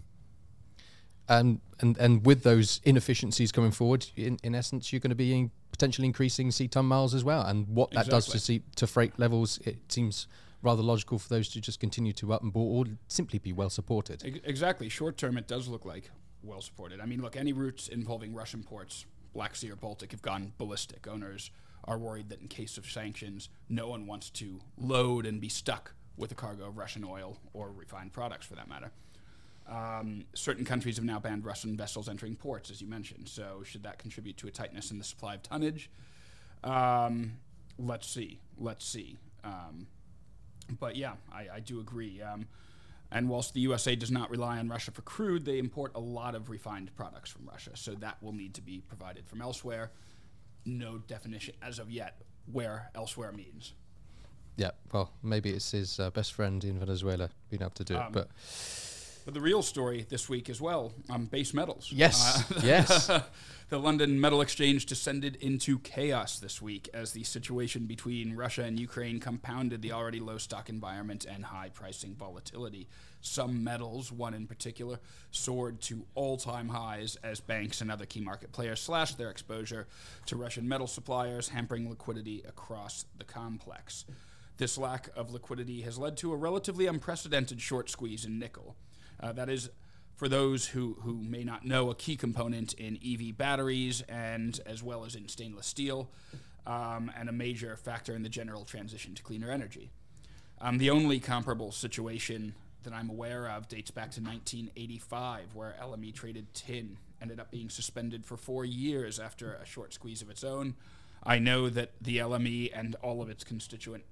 and 1.29 1.59
and 1.79 1.97
and 1.97 2.25
with 2.25 2.43
those 2.43 2.81
inefficiencies 2.83 3.51
coming 3.51 3.71
forward, 3.71 4.07
in, 4.15 4.37
in 4.43 4.55
essence, 4.55 4.91
you're 4.91 4.99
going 4.99 5.09
to 5.09 5.15
be 5.15 5.33
in 5.33 5.51
potentially 5.71 6.05
increasing 6.07 6.51
sea 6.51 6.67
ton 6.67 6.85
miles 6.85 7.13
as 7.13 7.23
well. 7.23 7.41
And 7.41 7.67
what 7.67 7.91
that 7.91 8.07
does 8.07 8.27
to 8.27 8.39
sea, 8.39 8.63
to 8.75 8.87
freight 8.87 9.17
levels, 9.19 9.59
it 9.65 9.77
seems 9.91 10.27
rather 10.63 10.81
logical 10.81 11.19
for 11.19 11.29
those 11.29 11.49
to 11.49 11.61
just 11.61 11.79
continue 11.79 12.11
to 12.13 12.33
up 12.33 12.41
and 12.41 12.51
board 12.51 12.87
or 12.87 12.91
simply 13.07 13.39
be 13.39 13.53
well 13.53 13.69
supported. 13.69 14.23
Ex- 14.25 14.39
Exactly. 14.43 14.89
Short 14.89 15.17
term, 15.17 15.37
it 15.37 15.47
does 15.47 15.67
look 15.67 15.85
like 15.85 16.09
well 16.43 16.61
supported. 16.61 16.99
I 16.99 17.05
mean, 17.05 17.21
look, 17.21 17.35
any 17.37 17.53
routes 17.53 17.87
involving 17.87 18.33
Russian 18.33 18.63
ports, 18.63 19.05
Black 19.33 19.55
Sea 19.55 19.71
or 19.71 19.75
Baltic, 19.75 20.11
have 20.11 20.21
gone 20.21 20.53
ballistic. 20.57 21.07
Owners 21.07 21.51
are 21.83 21.97
worried 21.97 22.29
that 22.29 22.41
in 22.41 22.47
case 22.47 22.77
of 22.77 22.85
sanctions, 22.85 23.49
no 23.69 23.87
one 23.87 24.07
wants 24.07 24.29
to 24.31 24.59
load 24.77 25.25
and 25.25 25.39
be 25.39 25.49
stuck 25.49 25.93
with 26.17 26.31
a 26.31 26.35
cargo 26.35 26.67
of 26.67 26.77
Russian 26.77 27.03
oil 27.03 27.37
or 27.53 27.71
refined 27.71 28.11
products 28.11 28.45
for 28.45 28.55
that 28.55 28.67
matter. 28.67 28.91
Um, 29.69 30.25
certain 30.33 30.65
countries 30.65 30.95
have 30.95 31.05
now 31.05 31.19
banned 31.19 31.45
Russian 31.45 31.75
vessels 31.75 32.07
entering 32.07 32.35
ports, 32.35 32.71
as 32.71 32.81
you 32.81 32.87
mentioned. 32.87 33.27
So, 33.27 33.63
should 33.63 33.83
that 33.83 33.99
contribute 33.99 34.37
to 34.37 34.47
a 34.47 34.51
tightness 34.51 34.91
in 34.91 34.97
the 34.97 35.03
supply 35.03 35.35
of 35.35 35.43
tonnage? 35.43 35.89
Um, 36.63 37.33
let's 37.77 38.07
see. 38.07 38.39
Let's 38.57 38.85
see. 38.85 39.17
Um, 39.43 39.87
but 40.79 40.95
yeah, 40.95 41.13
I, 41.31 41.47
I 41.55 41.59
do 41.59 41.79
agree. 41.79 42.21
And 43.11 43.29
whilst 43.29 43.53
the 43.53 43.61
USA 43.61 43.95
does 43.95 44.11
not 44.11 44.29
rely 44.29 44.57
on 44.57 44.67
Russia 44.67 44.91
for 44.91 45.01
crude, 45.01 45.45
they 45.45 45.59
import 45.59 45.91
a 45.95 45.99
lot 45.99 46.35
of 46.35 46.49
refined 46.49 46.93
products 46.95 47.29
from 47.29 47.45
Russia. 47.47 47.71
So 47.75 47.93
that 47.95 48.21
will 48.21 48.33
need 48.33 48.53
to 48.55 48.61
be 48.61 48.81
provided 48.81 49.27
from 49.27 49.41
elsewhere. 49.41 49.91
No 50.65 50.97
definition 50.97 51.55
as 51.61 51.79
of 51.79 51.89
yet 51.89 52.21
where 52.51 52.89
elsewhere 52.95 53.31
means. 53.31 53.73
Yeah, 54.57 54.71
well, 54.91 55.11
maybe 55.21 55.51
it's 55.51 55.71
his 55.71 55.99
uh, 55.99 56.09
best 56.09 56.33
friend 56.33 56.63
in 56.63 56.79
Venezuela 56.79 57.29
being 57.49 57.61
able 57.61 57.71
to 57.71 57.83
do 57.83 57.95
it, 57.95 57.99
Um, 57.99 58.11
but 58.11 58.29
But 59.27 59.33
the 59.33 59.41
real 59.41 59.61
story 59.61 60.05
this 60.07 60.29
week 60.29 60.49
as 60.49 60.61
well, 60.61 60.93
um, 61.09 61.25
base 61.25 61.53
metals. 61.53 61.91
yes, 61.91 62.49
Uh, 62.49 62.59
yes, 62.63 63.07
the 63.69 63.77
London 63.77 64.21
Metal 64.21 64.39
Exchange 64.39 64.85
descended 64.85 65.35
into 65.41 65.79
chaos 65.79 66.39
this 66.39 66.61
week 66.61 66.87
as 66.93 67.11
the 67.11 67.25
situation 67.25 67.87
between 67.87 68.37
Russia 68.37 68.63
and 68.63 68.79
Ukraine 68.79 69.19
compounded 69.19 69.81
the 69.81 69.91
already 69.91 70.21
low 70.21 70.37
stock 70.37 70.69
environment 70.69 71.25
and 71.25 71.43
high 71.43 71.67
pricing 71.67 72.15
volatility. 72.15 72.87
Some 73.19 73.65
metals, 73.65 74.13
one 74.13 74.33
in 74.33 74.47
particular, 74.47 75.01
soared 75.31 75.81
to 75.81 76.05
all 76.15 76.37
time 76.37 76.69
highs 76.69 77.17
as 77.17 77.41
banks 77.41 77.81
and 77.81 77.91
other 77.91 78.05
key 78.05 78.21
market 78.21 78.53
players 78.53 78.79
slashed 78.79 79.17
their 79.17 79.29
exposure 79.29 79.87
to 80.27 80.37
Russian 80.37 80.69
metal 80.69 80.87
suppliers, 80.87 81.49
hampering 81.49 81.89
liquidity 81.89 82.43
across 82.47 83.03
the 83.17 83.25
complex. 83.25 84.05
This 84.55 84.77
lack 84.77 85.09
of 85.17 85.31
liquidity 85.31 85.81
has 85.81 85.97
led 85.97 86.15
to 86.17 86.31
a 86.31 86.37
relatively 86.37 86.87
unprecedented 86.87 87.59
short 87.59 87.89
squeeze 87.89 88.23
in 88.23 88.39
nickel. 88.39 88.77
Uh, 89.19 89.31
that 89.33 89.49
is, 89.49 89.69
for 90.15 90.27
those 90.27 90.67
who, 90.67 90.97
who 91.01 91.21
may 91.21 91.43
not 91.43 91.65
know, 91.65 91.89
a 91.89 91.95
key 91.95 92.15
component 92.15 92.73
in 92.73 92.97
EV 93.05 93.37
batteries 93.37 94.01
and 94.09 94.59
as 94.65 94.81
well 94.81 95.05
as 95.05 95.15
in 95.15 95.27
stainless 95.27 95.67
steel, 95.67 96.09
um, 96.65 97.11
and 97.17 97.29
a 97.29 97.31
major 97.31 97.75
factor 97.75 98.13
in 98.15 98.23
the 98.23 98.29
general 98.29 98.65
transition 98.65 99.15
to 99.15 99.23
cleaner 99.23 99.49
energy. 99.49 99.91
Um, 100.59 100.77
the 100.79 100.89
only 100.89 101.19
comparable 101.19 101.71
situation 101.71 102.55
that 102.83 102.93
I'm 102.93 103.09
aware 103.09 103.47
of 103.49 103.67
dates 103.67 103.91
back 103.91 104.11
to 104.11 104.21
1985, 104.21 105.55
where 105.55 105.75
LME 105.81 106.13
traded 106.13 106.53
tin 106.53 106.97
ended 107.21 107.39
up 107.39 107.51
being 107.51 107.69
suspended 107.69 108.25
for 108.25 108.37
four 108.37 108.65
years 108.65 109.19
after 109.19 109.53
a 109.53 109.65
short 109.65 109.93
squeeze 109.93 110.21
of 110.21 110.29
its 110.29 110.43
own. 110.43 110.75
I 111.23 111.39
know 111.39 111.69
that 111.69 111.91
the 111.99 112.17
LME 112.17 112.71
and 112.73 112.95
all 113.01 113.21
of 113.21 113.29
its 113.29 113.43
constituent 113.43 114.03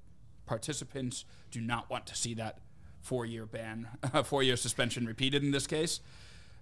participants 0.45 1.25
do 1.51 1.61
not 1.61 1.89
want 1.89 2.05
to 2.07 2.15
see 2.15 2.33
that 2.35 2.59
four-year 3.05 3.45
ban, 3.45 3.87
four-year 4.23 4.57
suspension 4.57 5.05
repeated 5.05 5.43
in 5.43 5.51
this 5.51 5.67
case. 5.67 5.99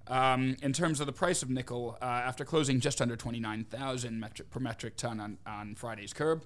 Um, 0.08 0.58
in 0.62 0.74
terms 0.74 1.00
of 1.00 1.06
the 1.06 1.14
price 1.14 1.42
of 1.42 1.50
nickel, 1.50 1.98
uh, 2.02 2.06
after 2.06 2.44
closing 2.44 2.82
just 2.82 3.02
under 3.02 3.16
29,000 3.16 4.20
metric, 4.20 4.52
per 4.52 4.60
metric 4.60 4.98
ton 4.98 5.22
on, 5.22 5.38
on 5.48 5.76
Friday's 5.76 6.12
curb, 6.12 6.44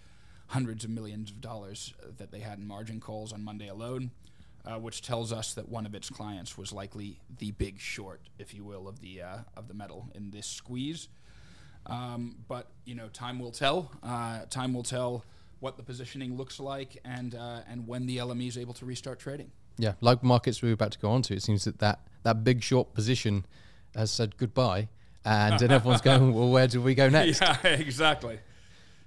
hundreds 0.48 0.84
of 0.84 0.90
millions 0.90 1.32
of 1.32 1.40
dollars 1.40 1.94
that 2.18 2.32
they 2.32 2.40
had 2.40 2.60
in 2.60 2.68
margin 2.68 3.00
calls 3.00 3.32
on 3.32 3.44
Monday 3.44 3.70
alone, 3.70 4.12
uh, 4.66 4.78
which 4.78 5.02
tells 5.02 5.32
us 5.32 5.54
that 5.54 5.70
one 5.70 5.86
of 5.86 5.96
its 5.96 6.10
clients 6.10 6.58
was 6.58 6.72
likely 6.72 7.20
the 7.40 7.52
big 7.52 7.80
short, 7.80 8.22
if 8.38 8.54
you 8.54 8.64
will, 8.64 8.88
of 8.88 9.02
the 9.02 9.22
uh, 9.22 9.38
of 9.56 9.68
the 9.68 9.74
metal 9.74 10.10
in 10.16 10.32
this 10.32 10.48
squeeze. 10.48 11.08
Um, 11.88 12.38
but 12.48 12.68
you 12.86 12.96
know, 12.96 13.08
time 13.08 13.40
will 13.40 13.52
tell. 13.52 13.92
Uh, 14.04 14.46
time 14.50 14.74
will 14.74 14.84
tell 14.84 15.26
what 15.60 15.78
the 15.78 15.84
positioning 15.84 16.38
looks 16.38 16.60
like 16.60 16.98
and 17.06 17.36
uh, 17.36 17.62
and 17.70 17.88
when 17.88 18.06
the 18.06 18.18
LME 18.18 18.48
is 18.48 18.58
able 18.58 18.74
to 18.76 18.86
restart 18.86 19.20
trading. 19.20 19.52
Yeah, 19.78 19.94
like 20.02 20.22
markets 20.22 20.62
we 20.62 20.70
were 20.70 20.74
about 20.74 20.92
to 20.92 21.00
go 21.00 21.10
on 21.10 21.22
to, 21.24 21.34
it 21.34 21.44
seems 21.44 21.64
that 21.64 21.80
that, 21.80 22.02
that 22.24 22.44
big 22.44 22.62
short 22.62 22.94
position 22.94 23.46
has 23.96 24.12
said 24.12 24.38
goodbye, 24.38 24.90
and 25.26 25.58
then 25.60 25.72
everyone's 25.72 26.02
going, 26.04 26.34
well, 26.34 26.50
where 26.50 26.68
do 26.68 26.82
we 26.82 26.94
go 26.94 27.10
next? 27.10 27.42
Yeah, 27.42 27.58
exactly. 27.64 28.40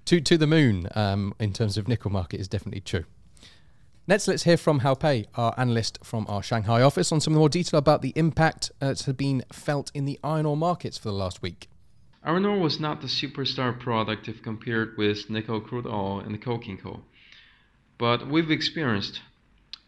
To 0.07 0.21
to 0.21 0.37
the 0.37 0.47
moon 0.47 0.88
um, 0.95 1.35
in 1.38 1.53
terms 1.53 1.77
of 1.77 1.87
nickel 1.87 2.11
market 2.11 2.40
is 2.40 2.49
definitely 2.49 2.81
true. 2.81 3.05
Next, 4.07 4.29
let's 4.29 4.43
hear 4.43 4.59
from 4.59 4.81
Hao 4.81 4.93
Pei, 4.93 5.25
our 5.35 5.55
analyst 5.57 5.99
from 6.05 6.27
our 6.29 6.43
Shanghai 6.43 6.83
office, 6.83 7.11
on 7.11 7.23
some 7.23 7.33
more 7.33 7.49
detail 7.49 7.79
about 7.79 8.03
the 8.03 8.12
impact 8.17 8.71
uh, 8.83 8.88
that 8.88 9.01
has 9.01 9.14
been 9.14 9.43
felt 9.51 9.90
in 9.95 10.05
the 10.05 10.21
iron 10.23 10.45
ore 10.45 10.59
markets 10.59 10.99
for 10.99 11.09
the 11.09 11.14
last 11.14 11.40
week. 11.40 11.71
Iron 12.23 12.45
ore 12.45 12.59
was 12.59 12.79
not 12.79 13.01
the 13.01 13.07
superstar 13.07 13.81
product 13.81 14.29
if 14.29 14.43
compared 14.43 14.99
with 14.99 15.31
nickel 15.31 15.59
crude 15.59 15.87
oil 15.87 16.21
and 16.21 16.43
coking 16.43 16.77
coal, 16.77 17.01
but 17.97 18.29
we've 18.29 18.51
experienced 18.51 19.23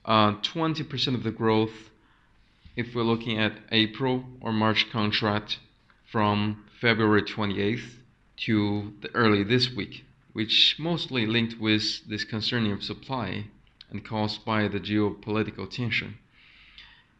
uh, 0.06 0.32
20% 0.36 1.14
of 1.14 1.22
the 1.22 1.30
growth 1.30 1.90
if 2.74 2.94
we're 2.94 3.02
looking 3.02 3.38
at 3.38 3.52
April 3.70 4.24
or 4.40 4.50
March 4.50 4.90
contract 4.90 5.58
from 6.10 6.64
February 6.80 7.22
28th 7.22 7.96
to 8.38 8.94
the 9.02 9.14
early 9.14 9.42
this 9.42 9.74
week, 9.74 10.06
which 10.32 10.76
mostly 10.78 11.26
linked 11.26 11.60
with 11.60 12.08
this 12.08 12.24
concerning 12.24 12.72
of 12.72 12.82
supply 12.82 13.44
and 13.90 14.04
caused 14.04 14.44
by 14.44 14.68
the 14.68 14.80
geopolitical 14.80 15.70
tension. 15.70 16.18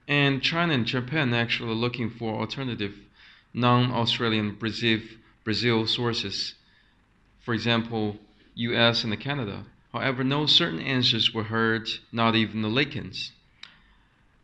And 0.09 0.43
China 0.43 0.75
and 0.75 0.87
Japan 0.87 1.35
actually 1.35 1.75
looking 1.75 2.11
for 2.11 2.39
alternative 2.39 2.95
non-Australian 3.53 4.55
Brazil, 4.55 5.01
Brazil 5.43 5.87
sources, 5.87 6.55
for 7.41 7.55
example, 7.55 8.19
US 8.55 9.03
and 9.05 9.19
Canada. 9.19 9.65
However, 9.93 10.23
no 10.23 10.47
certain 10.47 10.81
answers 10.81 11.33
were 11.33 11.45
heard, 11.45 11.89
not 12.13 12.37
even 12.37 12.63
the 12.63 12.69
laycans. 12.69 13.31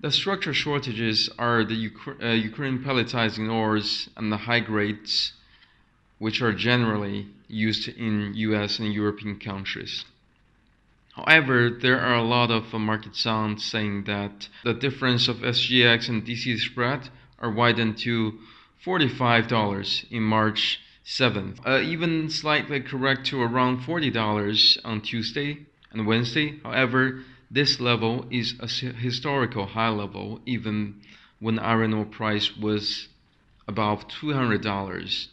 The 0.01 0.11
structural 0.11 0.55
shortages 0.55 1.29
are 1.39 1.63
the 1.63 1.91
Ukra- 1.91 2.23
uh, 2.23 2.35
Ukraine 2.35 2.79
pelletizing 2.79 3.53
ores 3.53 4.09
and 4.17 4.33
the 4.33 4.39
high 4.49 4.61
grades, 4.61 5.35
which 6.19 6.43
are 6.43 6.53
generally 6.53 7.29
used 7.47 7.87
in 7.87 8.35
US 8.35 8.79
and 8.79 8.93
European 8.93 9.39
countries. 9.39 10.05
However, 11.14 11.68
there 11.68 12.01
are 12.01 12.14
a 12.14 12.22
lot 12.22 12.51
of 12.51 12.75
uh, 12.75 12.79
market 12.79 13.14
sounds 13.14 13.62
saying 13.64 14.05
that 14.05 14.48
the 14.64 14.72
difference 14.72 15.29
of 15.29 15.42
SGX 15.42 16.09
and 16.09 16.25
DC 16.25 16.59
spread 16.59 17.11
are 17.38 17.51
widened 17.51 17.98
to 17.98 18.38
$45 18.83 20.11
in 20.11 20.22
March 20.22 20.81
7th, 21.05 21.59
uh, 21.66 21.81
even 21.81 22.31
slightly 22.31 22.81
correct 22.81 23.27
to 23.27 23.42
around 23.42 23.81
$40 23.81 24.79
on 24.85 25.03
Tuesday 25.03 25.66
and 25.90 26.07
Wednesday. 26.07 26.59
However, 26.64 27.22
this 27.51 27.79
level 27.79 28.25
is 28.31 28.55
a 28.61 28.66
historical 28.66 29.66
high 29.66 29.90
level, 29.90 30.40
even 30.46 31.03
when 31.40 31.59
iron 31.59 31.92
ore 31.92 32.07
price 32.07 32.57
was 32.57 33.09
above 33.68 34.09
$200. 34.09 35.29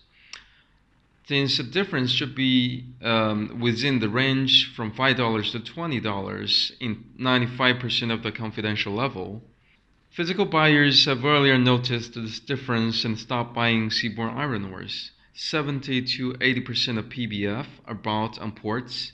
Since 1.30 1.58
the 1.58 1.64
difference 1.64 2.10
should 2.10 2.34
be 2.34 2.86
um, 3.04 3.60
within 3.60 4.00
the 4.00 4.10
range 4.10 4.74
from 4.74 4.92
$5 4.92 5.52
to 5.52 5.60
$20 5.60 6.72
in 6.80 7.06
95% 7.20 8.12
of 8.12 8.24
the 8.24 8.32
confidential 8.32 8.94
level, 8.94 9.44
physical 10.10 10.48
buyers 10.48 11.06
have 11.06 11.24
earlier 11.24 11.60
noticed 11.60 12.16
this 12.16 12.40
difference 12.40 13.06
and 13.06 13.16
stopped 13.16 13.54
buying 13.54 13.92
seaborne 13.92 14.36
iron 14.36 14.74
ores. 14.74 15.12
70 15.36 16.02
to 16.18 16.34
80% 16.34 16.98
of 16.98 17.10
PBF 17.10 17.68
are 17.86 17.94
bought 17.94 18.40
on 18.40 18.52
ports. 18.52 19.12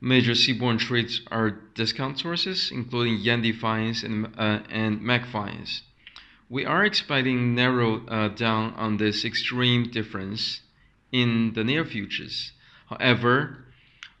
Major 0.00 0.32
seaborne 0.32 0.80
trades 0.80 1.20
are 1.30 1.50
discount 1.50 2.18
sources, 2.18 2.72
including 2.72 3.18
Yandi 3.18 3.56
fines 3.56 4.02
and, 4.02 4.26
uh, 4.36 4.58
and 4.68 5.00
MAC 5.00 5.26
fines. 5.26 5.82
We 6.50 6.64
are 6.64 6.84
expecting 6.84 7.54
narrow 7.54 8.04
uh, 8.06 8.26
down 8.26 8.74
on 8.74 8.96
this 8.96 9.24
extreme 9.24 9.88
difference 9.88 10.62
in 11.12 11.52
the 11.52 11.62
near 11.62 11.84
futures. 11.84 12.52
However, 12.88 13.64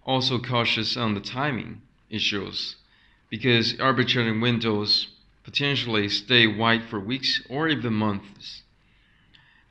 also 0.04 0.38
cautious 0.38 0.96
on 0.96 1.14
the 1.14 1.20
timing 1.20 1.82
issues 2.10 2.76
because 3.28 3.80
arbitrary 3.80 4.38
windows 4.38 5.08
potentially 5.42 6.08
stay 6.08 6.46
wide 6.46 6.84
for 6.84 7.00
weeks 7.00 7.40
or 7.48 7.68
even 7.68 7.94
months 7.94 8.62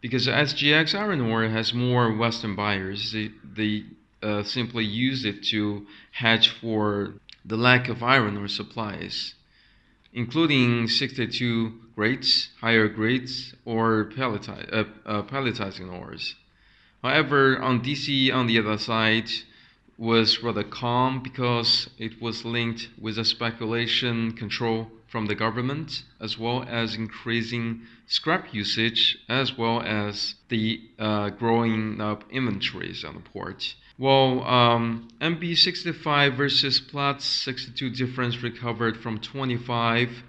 because 0.02 0.26
the 0.26 0.32
SGX 0.32 1.00
iron 1.00 1.22
ore 1.22 1.48
has 1.48 1.74
more 1.74 2.12
Western 2.12 2.56
buyers, 2.56 3.12
they, 3.12 3.32
they 3.44 3.86
uh, 4.24 4.44
simply 4.44 4.84
use 4.84 5.24
it 5.26 5.44
to 5.44 5.86
hedge 6.12 6.50
for 6.50 7.14
the 7.46 7.56
lack 7.56 7.88
of 7.88 8.02
iron 8.02 8.36
ore 8.36 8.48
supplies, 8.48 9.36
including 10.12 10.88
62 10.88 11.74
grades, 11.96 12.50
higher 12.60 12.88
grades, 12.88 13.54
or 13.64 14.12
uh, 14.18 14.24
uh, 15.06 15.22
pelletizing 15.24 15.92
ores. 15.92 16.36
However, 17.04 17.60
on 17.60 17.82
DC 17.82 18.32
on 18.34 18.48
the 18.48 18.60
other 18.60 18.78
side 18.78 19.30
was 19.98 20.44
rather 20.44 20.64
calm 20.64 21.22
because 21.22 21.90
it 21.98 22.22
was 22.22 22.46
linked 22.46 22.90
with 23.00 23.18
a 23.18 23.26
speculation 23.26 24.32
control 24.34 24.92
from 25.08 25.26
the 25.26 25.36
government, 25.36 26.04
as 26.20 26.38
well 26.38 26.64
as 26.68 26.96
increasing 26.96 27.82
scrap 28.08 28.54
usage, 28.54 29.18
as 29.28 29.58
well 29.58 29.82
as 29.82 30.36
the 30.50 30.82
uh, 30.98 31.30
growing 31.30 32.00
up 32.00 32.24
inventories 32.32 33.04
on 33.04 33.16
the 33.16 33.20
port. 33.20 33.76
Well, 33.98 34.44
um, 34.44 35.10
MB65 35.20 36.36
versus 36.36 36.80
Platts 36.80 37.26
62 37.26 37.90
difference 37.90 38.42
recovered 38.42 38.98
from 38.98 39.20
25 39.20 40.24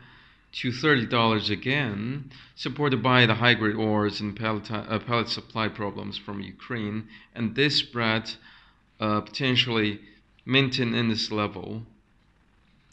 to 0.52 0.70
$30 0.70 1.50
again, 1.50 2.30
supported 2.54 3.02
by 3.02 3.26
the 3.26 3.34
high 3.34 3.54
grade 3.54 3.76
ores 3.76 4.20
and 4.20 4.36
pellet, 4.36 4.70
uh, 4.70 4.98
pellet 4.98 5.28
supply 5.28 5.68
problems 5.68 6.18
from 6.18 6.40
Ukraine, 6.40 7.08
and 7.34 7.54
this 7.54 7.76
spread 7.76 8.30
uh, 9.00 9.20
potentially 9.22 10.00
maintain 10.44 10.94
in 10.94 11.08
this 11.08 11.30
level 11.30 11.82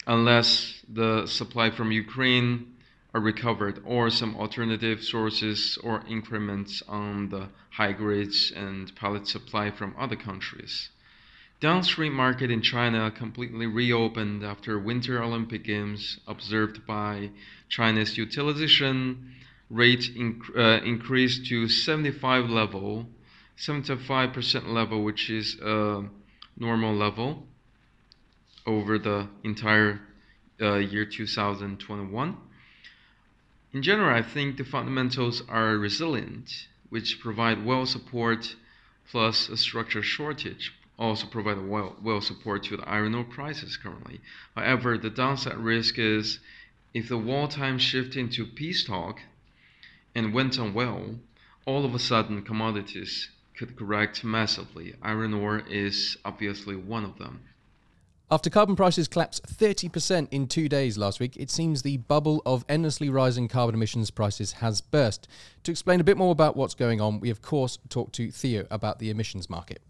unless 0.06 0.80
the 0.88 1.26
supply 1.26 1.70
from 1.70 1.92
Ukraine 1.92 2.74
are 3.12 3.20
recovered 3.20 3.82
or 3.84 4.08
some 4.08 4.36
alternative 4.36 5.02
sources 5.02 5.78
or 5.82 6.02
increments 6.08 6.82
on 6.88 7.28
the 7.28 7.48
high 7.70 7.92
grades 7.92 8.52
and 8.54 8.94
pellet 8.94 9.26
supply 9.26 9.70
from 9.70 9.94
other 9.98 10.16
countries. 10.16 10.90
Downstream 11.60 12.14
market 12.14 12.50
in 12.50 12.62
China 12.62 13.10
completely 13.10 13.66
reopened 13.66 14.42
after 14.42 14.78
Winter 14.78 15.22
Olympic 15.22 15.62
Games 15.62 16.18
observed 16.26 16.86
by 16.86 17.32
China's 17.68 18.16
utilization 18.16 19.34
rate 19.68 20.10
inc- 20.16 20.56
uh, 20.56 20.82
increased 20.82 21.44
to 21.48 21.68
75 21.68 22.48
level, 22.48 23.10
75% 23.58 24.68
level, 24.68 25.04
which 25.04 25.28
is 25.28 25.58
a 25.60 26.08
normal 26.56 26.94
level 26.94 27.46
over 28.66 28.98
the 28.98 29.28
entire 29.44 30.00
uh, 30.62 30.76
year 30.76 31.04
2021. 31.04 32.38
In 33.74 33.82
general, 33.82 34.16
I 34.16 34.22
think 34.22 34.56
the 34.56 34.64
fundamentals 34.64 35.42
are 35.46 35.76
resilient, 35.76 36.68
which 36.88 37.20
provide 37.20 37.66
well 37.66 37.84
support 37.84 38.56
plus 39.10 39.50
a 39.50 39.58
structural 39.58 40.02
shortage 40.02 40.72
also 41.00 41.26
provide 41.26 41.66
well, 41.66 41.96
well 42.02 42.20
support 42.20 42.62
to 42.64 42.76
the 42.76 42.88
iron 42.88 43.14
ore 43.14 43.24
prices 43.24 43.78
currently. 43.78 44.20
However, 44.54 44.98
the 44.98 45.10
downside 45.10 45.56
risk 45.56 45.98
is 45.98 46.38
if 46.92 47.08
the 47.08 47.18
wartime 47.18 47.78
shift 47.78 48.16
into 48.16 48.44
peace 48.44 48.84
talk 48.84 49.20
and 50.14 50.34
went 50.34 50.58
on 50.58 50.74
well, 50.74 51.16
all 51.64 51.84
of 51.86 51.94
a 51.94 51.98
sudden 51.98 52.42
commodities 52.42 53.30
could 53.56 53.76
correct 53.76 54.22
massively. 54.22 54.94
Iron 55.02 55.32
ore 55.32 55.62
is 55.68 56.18
obviously 56.24 56.76
one 56.76 57.04
of 57.04 57.18
them. 57.18 57.40
After 58.32 58.48
carbon 58.48 58.76
prices 58.76 59.08
collapsed 59.08 59.42
30% 59.44 60.28
in 60.30 60.46
two 60.46 60.68
days 60.68 60.96
last 60.96 61.18
week, 61.18 61.36
it 61.36 61.50
seems 61.50 61.82
the 61.82 61.96
bubble 61.96 62.42
of 62.46 62.64
endlessly 62.68 63.08
rising 63.08 63.48
carbon 63.48 63.74
emissions 63.74 64.10
prices 64.10 64.52
has 64.52 64.80
burst. 64.80 65.26
To 65.64 65.72
explain 65.72 66.00
a 66.00 66.04
bit 66.04 66.16
more 66.16 66.30
about 66.30 66.56
what's 66.56 66.74
going 66.74 67.00
on, 67.00 67.18
we 67.18 67.30
of 67.30 67.42
course 67.42 67.78
talked 67.88 68.14
to 68.16 68.30
Theo 68.30 68.66
about 68.70 69.00
the 69.00 69.10
emissions 69.10 69.50
market. 69.50 69.82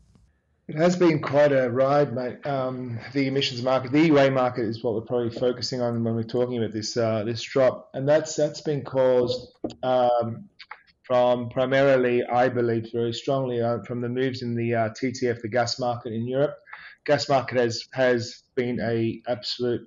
It 0.70 0.76
has 0.76 0.96
been 0.96 1.20
quite 1.20 1.52
a 1.52 1.68
ride, 1.68 2.14
mate. 2.14 2.46
Um, 2.46 2.98
the 3.12 3.26
emissions 3.26 3.62
market, 3.62 3.92
the 3.92 4.09
EUA 4.09 4.33
market, 4.33 4.64
is 4.64 4.83
what 4.83 4.94
we're 4.94 5.00
probably 5.00 5.30
focusing 5.30 5.80
on 5.80 6.02
when 6.04 6.14
we're 6.14 6.22
talking 6.22 6.59
about 6.59 6.72
this 6.72 6.96
uh, 6.96 7.24
this 7.24 7.42
drop, 7.42 7.90
and 7.94 8.09
that's 8.09 8.37
that's 8.37 8.61
been 8.61 8.83
caused 8.83 9.52
um, 9.83 10.48
from 11.02 11.48
primarily, 11.50 12.24
I 12.24 12.48
believe, 12.48 12.88
very 12.92 13.12
strongly 13.12 13.61
uh, 13.61 13.83
from 13.83 14.00
the 14.00 14.09
moves 14.09 14.42
in 14.42 14.54
the 14.54 14.74
uh, 14.74 14.88
TTF, 14.90 15.42
the 15.42 15.48
gas 15.48 15.78
market 15.78 16.12
in 16.12 16.26
Europe 16.26 16.56
gas 17.04 17.28
market 17.28 17.59
has 17.59 17.85
has 17.92 18.42
been 18.54 18.78
a 18.80 19.20
absolute 19.28 19.87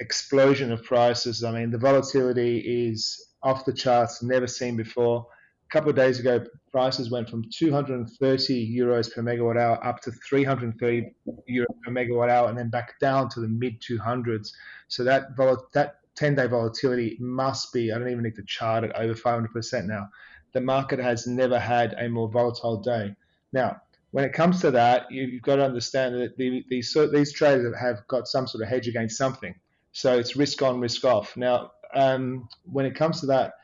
explosion 0.00 0.72
of 0.72 0.82
prices. 0.84 1.44
I 1.44 1.52
mean, 1.52 1.70
the 1.70 1.78
volatility 1.78 2.58
is 2.90 3.32
off 3.42 3.64
the 3.64 3.72
charts, 3.72 4.22
never 4.22 4.46
seen 4.46 4.76
before. 4.76 5.26
Couple 5.70 5.90
of 5.90 5.96
days 5.96 6.18
ago, 6.18 6.44
prices 6.72 7.10
went 7.10 7.28
from 7.28 7.44
230 7.50 8.76
euros 8.76 9.12
per 9.12 9.22
megawatt 9.22 9.58
hour 9.58 9.84
up 9.84 10.00
to 10.02 10.10
330 10.10 11.14
euros 11.50 11.66
per 11.82 11.92
megawatt 11.92 12.30
hour, 12.30 12.48
and 12.48 12.56
then 12.56 12.70
back 12.70 12.98
down 13.00 13.28
to 13.30 13.40
the 13.40 13.48
mid 13.48 13.80
200s. 13.80 14.52
So 14.88 15.04
that 15.04 15.36
vol- 15.36 15.68
that 15.74 15.96
10-day 16.18 16.46
volatility 16.46 17.16
must 17.20 17.72
be, 17.72 17.92
I 17.92 17.98
don't 17.98 18.08
even 18.08 18.24
need 18.24 18.34
to 18.36 18.44
chart 18.44 18.84
it, 18.84 18.92
over 18.94 19.14
500% 19.14 19.86
now. 19.86 20.08
The 20.52 20.60
market 20.60 20.98
has 20.98 21.26
never 21.26 21.58
had 21.58 21.94
a 21.98 22.08
more 22.08 22.28
volatile 22.28 22.78
day. 22.78 23.14
Now, 23.52 23.80
when 24.10 24.24
it 24.24 24.32
comes 24.32 24.60
to 24.62 24.70
that, 24.72 25.10
you, 25.10 25.32
have 25.32 25.42
got 25.42 25.56
to 25.56 25.64
understand 25.64 26.14
that 26.14 26.36
the, 26.36 26.64
these 26.68 26.96
these 27.12 27.32
traders 27.32 27.74
have 27.78 28.06
got 28.08 28.26
some 28.26 28.46
sort 28.46 28.62
of 28.62 28.68
hedge 28.68 28.88
against 28.88 29.18
something. 29.18 29.54
So 29.92 30.18
it's 30.18 30.36
risk 30.36 30.62
on, 30.62 30.80
risk 30.80 31.04
off. 31.04 31.36
Now, 31.36 31.72
um, 31.94 32.48
when 32.64 32.86
it 32.86 32.94
comes 32.94 33.20
to 33.20 33.26
that, 33.26 33.54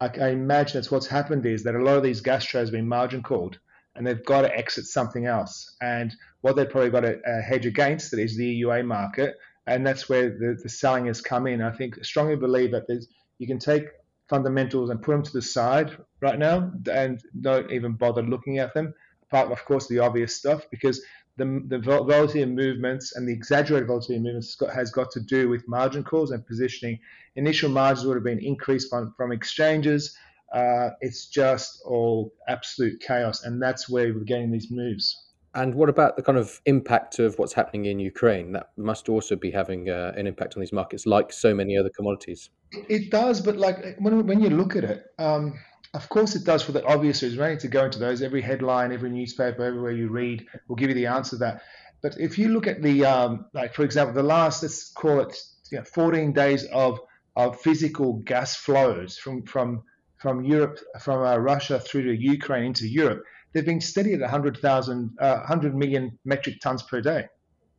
I, 0.00 0.06
I, 0.06 0.28
imagine 0.28 0.74
that's 0.74 0.90
what's 0.90 1.06
happened 1.06 1.46
is 1.46 1.62
that 1.64 1.74
a 1.74 1.82
lot 1.82 1.96
of 1.96 2.02
these 2.02 2.20
gas 2.20 2.44
traders 2.44 2.68
have 2.68 2.74
been 2.74 2.88
margin 2.88 3.22
called, 3.22 3.58
and 3.94 4.06
they've 4.06 4.24
got 4.24 4.42
to 4.42 4.56
exit 4.56 4.86
something 4.86 5.26
else. 5.26 5.76
And 5.80 6.14
what 6.42 6.56
they've 6.56 6.68
probably 6.68 6.90
got 6.90 7.00
to 7.00 7.18
uh, 7.20 7.42
hedge 7.42 7.66
against 7.66 8.12
is 8.14 8.36
the 8.36 8.62
EUA 8.62 8.86
market, 8.86 9.36
and 9.66 9.86
that's 9.86 10.08
where 10.08 10.30
the, 10.30 10.58
the 10.62 10.68
selling 10.68 11.06
has 11.06 11.20
come 11.20 11.46
in. 11.46 11.62
I 11.62 11.72
think 11.72 12.04
strongly 12.04 12.36
believe 12.36 12.72
that 12.72 13.06
you 13.38 13.46
can 13.46 13.58
take 13.58 13.84
fundamentals 14.28 14.90
and 14.90 15.02
put 15.02 15.12
them 15.12 15.22
to 15.22 15.32
the 15.32 15.42
side 15.42 15.96
right 16.20 16.38
now 16.38 16.72
and 16.90 17.20
don't 17.40 17.70
even 17.70 17.92
bother 17.92 18.22
looking 18.22 18.58
at 18.58 18.74
them 18.74 18.92
apart, 19.30 19.50
of 19.52 19.64
course, 19.64 19.88
the 19.88 19.98
obvious 19.98 20.36
stuff, 20.36 20.66
because 20.70 21.02
the, 21.36 21.62
the 21.68 21.78
volatility 21.78 22.42
of 22.42 22.48
movements 22.48 23.14
and 23.14 23.28
the 23.28 23.32
exaggerated 23.32 23.86
volatility 23.88 24.16
of 24.16 24.22
movements 24.22 24.48
has 24.48 24.56
got, 24.56 24.74
has 24.74 24.90
got, 24.90 25.10
to 25.12 25.20
do 25.20 25.48
with 25.48 25.66
margin 25.68 26.02
calls 26.02 26.30
and 26.30 26.46
positioning. 26.46 26.98
Initial 27.36 27.68
margins 27.68 28.06
would 28.06 28.14
have 28.14 28.24
been 28.24 28.38
increased 28.38 28.88
from, 28.88 29.12
from 29.16 29.32
exchanges. 29.32 30.16
Uh, 30.52 30.90
it's 31.00 31.26
just 31.26 31.82
all 31.84 32.32
absolute 32.48 33.00
chaos, 33.00 33.44
and 33.44 33.60
that's 33.60 33.88
where 33.88 34.14
we're 34.14 34.20
getting 34.24 34.50
these 34.50 34.70
moves. 34.70 35.24
And 35.54 35.74
what 35.74 35.88
about 35.88 36.16
the 36.16 36.22
kind 36.22 36.36
of 36.36 36.60
impact 36.66 37.18
of 37.18 37.38
what's 37.38 37.54
happening 37.54 37.86
in 37.86 37.98
Ukraine? 37.98 38.52
That 38.52 38.70
must 38.76 39.08
also 39.08 39.36
be 39.36 39.50
having 39.50 39.88
uh, 39.88 40.12
an 40.14 40.26
impact 40.26 40.54
on 40.54 40.60
these 40.60 40.72
markets, 40.72 41.06
like 41.06 41.32
so 41.32 41.54
many 41.54 41.78
other 41.78 41.88
commodities. 41.88 42.50
It 42.72 43.10
does, 43.10 43.40
but 43.40 43.56
like 43.56 43.96
when, 43.98 44.26
when 44.26 44.40
you 44.40 44.50
look 44.50 44.76
at 44.76 44.84
it, 44.84 45.06
um, 45.18 45.58
of 45.96 46.08
course, 46.10 46.36
it 46.36 46.44
does 46.44 46.62
for 46.62 46.72
the 46.72 46.84
obvious 46.84 47.22
reasons. 47.22 47.40
We 47.40 47.48
need 47.48 47.60
to 47.60 47.68
go 47.68 47.86
into 47.86 47.98
those. 47.98 48.20
Every 48.20 48.42
headline, 48.42 48.92
every 48.92 49.10
newspaper, 49.10 49.64
everywhere 49.64 49.92
you 49.92 50.08
read 50.08 50.46
will 50.68 50.76
give 50.76 50.90
you 50.90 50.94
the 50.94 51.06
answer 51.06 51.30
to 51.30 51.36
that. 51.38 51.62
But 52.02 52.20
if 52.20 52.38
you 52.38 52.48
look 52.50 52.66
at 52.66 52.82
the, 52.82 53.04
um, 53.06 53.46
like 53.54 53.74
for 53.74 53.82
example, 53.82 54.14
the 54.14 54.22
last, 54.22 54.62
let's 54.62 54.90
call 54.92 55.20
it, 55.20 55.36
you 55.70 55.78
know, 55.78 55.84
14 55.84 56.32
days 56.32 56.64
of 56.66 57.00
of 57.34 57.60
physical 57.60 58.14
gas 58.14 58.56
flows 58.56 59.18
from 59.18 59.42
from 59.44 59.82
from 60.18 60.44
Europe, 60.44 60.78
from 61.00 61.24
uh, 61.24 61.36
Russia 61.36 61.78
through 61.80 62.04
to 62.04 62.12
Ukraine 62.12 62.64
into 62.64 62.86
Europe, 62.86 63.22
they've 63.52 63.66
been 63.66 63.80
steady 63.80 64.14
at 64.14 64.20
100,000, 64.20 65.10
uh, 65.20 65.36
100 65.38 65.74
million 65.74 66.18
metric 66.24 66.56
tons 66.62 66.82
per 66.82 67.00
day. 67.00 67.26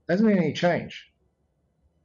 There 0.05 0.13
hasn't 0.13 0.29
been 0.29 0.37
any 0.37 0.53
change. 0.53 1.11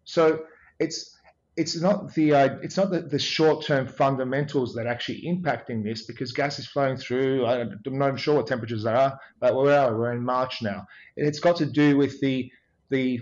So 0.05 0.45
it's 0.79 1.15
it's 1.57 1.79
not 1.81 2.15
the 2.15 2.33
uh, 2.33 2.57
it's 2.63 2.77
not 2.77 2.91
the, 2.91 3.01
the 3.01 3.19
short-term 3.19 3.87
fundamentals 3.87 4.75
that 4.75 4.87
are 4.87 4.91
actually 4.91 5.23
impacting 5.23 5.83
this 5.85 6.03
because 6.03 6.33
gas 6.33 6.59
is 6.59 6.67
flowing 6.67 6.97
through. 6.97 7.45
I, 7.45 7.61
am 7.61 7.81
not 7.85 8.09
even 8.09 8.17
sure 8.17 8.37
what 8.37 8.47
temperatures 8.47 8.87
are, 8.87 9.19
but 9.39 9.55
where 9.55 9.79
are 9.79 9.93
we? 9.93 9.99
We're 9.99 10.13
in 10.13 10.25
March 10.25 10.63
now. 10.63 10.87
It's 11.17 11.41
got 11.41 11.57
to 11.57 11.67
do 11.67 11.97
with 11.97 12.21
the 12.21 12.51
the 12.89 13.21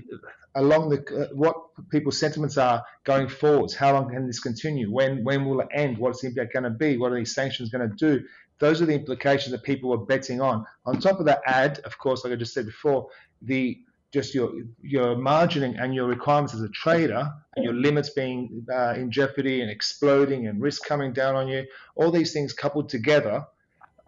along 0.55 0.91
the 0.91 0.99
uh, 1.23 1.35
what 1.35 1.57
people's 1.91 2.19
sentiments 2.19 2.57
are 2.57 2.85
going 3.03 3.29
forwards. 3.29 3.75
How 3.75 3.93
long 3.93 4.11
can 4.11 4.27
this 4.29 4.39
continue? 4.39 4.93
When 4.93 5.25
when 5.25 5.45
will 5.45 5.61
it 5.61 5.69
end? 5.73 5.99
What's 5.99 6.21
the 6.21 6.29
impact 6.29 6.53
going 6.53 6.65
to 6.65 6.71
be? 6.71 6.99
What 6.99 7.11
are 7.11 7.17
these 7.17 7.35
sanctions 7.35 7.71
going 7.71 7.89
to 7.89 7.97
do? 7.97 8.25
Those 8.61 8.81
are 8.81 8.87
the 8.87 8.95
implications 8.95 9.51
that 9.53 9.65
people 9.65 9.91
were 9.91 10.05
betting 10.05 10.41
on. 10.41 10.67
On 10.85 11.01
top 11.01 11.19
of 11.19 11.27
that, 11.27 11.41
add, 11.47 11.79
of 11.81 11.99
course, 11.99 12.25
like 12.25 12.33
I 12.33 12.37
just 12.37 12.53
said 12.53 12.67
before, 12.67 13.09
the 13.43 13.81
just 14.13 14.35
your 14.35 14.51
your 14.83 15.17
margining 15.17 15.81
and 15.81 15.95
your 15.95 16.07
requirements 16.07 16.55
as 16.55 16.63
a 16.63 16.69
trader 16.71 17.31
and 17.57 17.65
your 17.65 17.75
limits 17.75 18.11
being 18.11 18.67
uh, 18.73 18.95
in 18.95 19.11
jeopardy 19.11 19.61
and 19.61 19.71
exploding 19.71 20.47
and 20.49 20.61
risk 20.61 20.85
coming 20.85 21.13
down 21.13 21.37
on 21.37 21.47
you 21.49 21.65
all 21.95 22.11
these 22.11 22.33
things 22.33 22.53
coupled 22.53 22.89
together 22.89 23.45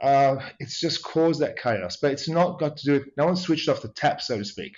uh, 0.03 0.37
it's 0.59 0.81
just 0.81 1.03
caused 1.03 1.41
that 1.41 1.57
chaos. 1.57 1.97
But 1.97 2.11
it's 2.11 2.29
not 2.29 2.59
got 2.59 2.77
to 2.79 2.85
do 2.85 2.93
with 2.95 3.05
no 3.17 3.27
one 3.27 3.37
switched 3.37 3.69
off 3.69 3.83
the 3.83 3.89
tap 3.89 4.21
so 4.21 4.39
to 4.39 4.45
speak 4.45 4.75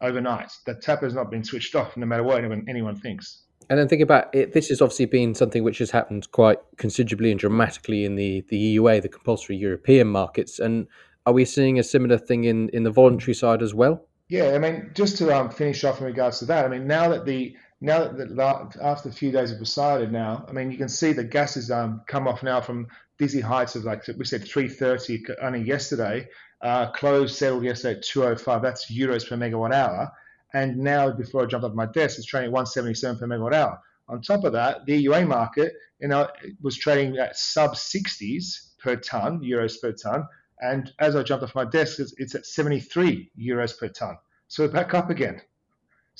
overnight. 0.00 0.50
That 0.66 0.80
tap 0.80 1.02
has 1.02 1.14
not 1.14 1.30
been 1.30 1.44
switched 1.44 1.74
off 1.74 1.96
no 1.96 2.06
matter 2.06 2.22
what 2.22 2.38
anyone, 2.38 2.64
anyone 2.68 2.96
thinks. 2.96 3.42
And 3.70 3.78
then 3.78 3.88
think 3.88 4.00
about 4.00 4.34
it 4.34 4.54
this 4.54 4.68
has 4.70 4.80
obviously 4.80 5.04
been 5.04 5.34
something 5.34 5.62
which 5.62 5.78
has 5.78 5.90
happened 5.90 6.32
quite 6.32 6.58
considerably 6.78 7.30
and 7.30 7.38
dramatically 7.38 8.04
in 8.06 8.16
the 8.16 8.42
the 8.48 8.76
EUA 8.76 9.02
the 9.02 9.08
compulsory 9.10 9.56
European 9.56 10.08
markets. 10.08 10.58
And 10.58 10.86
are 11.26 11.34
we 11.34 11.44
seeing 11.44 11.78
a 11.78 11.82
similar 11.82 12.16
thing 12.16 12.44
in 12.44 12.70
in 12.70 12.84
the 12.84 12.90
voluntary 12.90 13.34
side 13.34 13.62
as 13.62 13.74
well 13.74 14.07
yeah, 14.28 14.52
I 14.54 14.58
mean, 14.58 14.90
just 14.94 15.16
to 15.18 15.34
um, 15.34 15.50
finish 15.50 15.84
off 15.84 16.00
in 16.00 16.06
regards 16.06 16.38
to 16.40 16.44
that, 16.46 16.64
I 16.64 16.68
mean, 16.68 16.86
now 16.86 17.08
that 17.08 17.24
the 17.24 17.56
now 17.80 18.08
that 18.08 18.36
the, 18.36 18.76
after 18.82 19.08
a 19.08 19.12
few 19.12 19.30
days 19.30 19.50
have 19.50 19.58
decided 19.58 20.12
now, 20.12 20.44
I 20.48 20.52
mean, 20.52 20.70
you 20.70 20.76
can 20.76 20.88
see 20.88 21.12
the 21.12 21.24
gas 21.24 21.54
has 21.54 21.70
um, 21.70 22.02
come 22.06 22.26
off 22.26 22.42
now 22.42 22.60
from 22.60 22.88
dizzy 23.18 23.40
heights 23.40 23.76
of 23.76 23.84
like 23.84 24.06
we 24.16 24.24
said 24.24 24.46
330 24.46 25.24
only 25.40 25.62
yesterday, 25.62 26.28
uh, 26.60 26.90
closed 26.90 27.36
settled 27.36 27.64
yesterday 27.64 27.98
at 27.98 28.04
205. 28.04 28.60
That's 28.60 28.90
euros 28.90 29.26
per 29.26 29.36
megawatt 29.36 29.72
hour, 29.72 30.12
and 30.52 30.76
now 30.76 31.10
before 31.10 31.44
I 31.44 31.46
jumped 31.46 31.64
off 31.64 31.72
my 31.72 31.86
desk, 31.86 32.18
it's 32.18 32.26
trading 32.26 32.48
at 32.48 32.52
177 32.52 33.18
per 33.18 33.26
megawatt 33.26 33.54
hour. 33.54 33.80
On 34.08 34.20
top 34.20 34.44
of 34.44 34.52
that, 34.52 34.84
the 34.86 35.04
EUA 35.04 35.26
market, 35.26 35.74
you 36.00 36.08
know, 36.08 36.28
was 36.62 36.76
trading 36.76 37.18
at 37.18 37.36
sub 37.36 37.74
60s 37.74 38.74
per 38.78 38.96
ton, 38.96 39.40
euros 39.40 39.80
per 39.80 39.92
ton, 39.92 40.26
and 40.60 40.92
as 40.98 41.16
I 41.16 41.22
jumped 41.22 41.44
off 41.44 41.54
my 41.54 41.64
desk, 41.64 41.98
it's, 42.00 42.14
it's 42.18 42.34
at 42.34 42.46
73 42.46 43.30
euros 43.38 43.78
per 43.78 43.88
ton. 43.88 44.16
So 44.48 44.64
we're 44.64 44.72
back 44.72 44.94
up 44.94 45.10
again. 45.10 45.40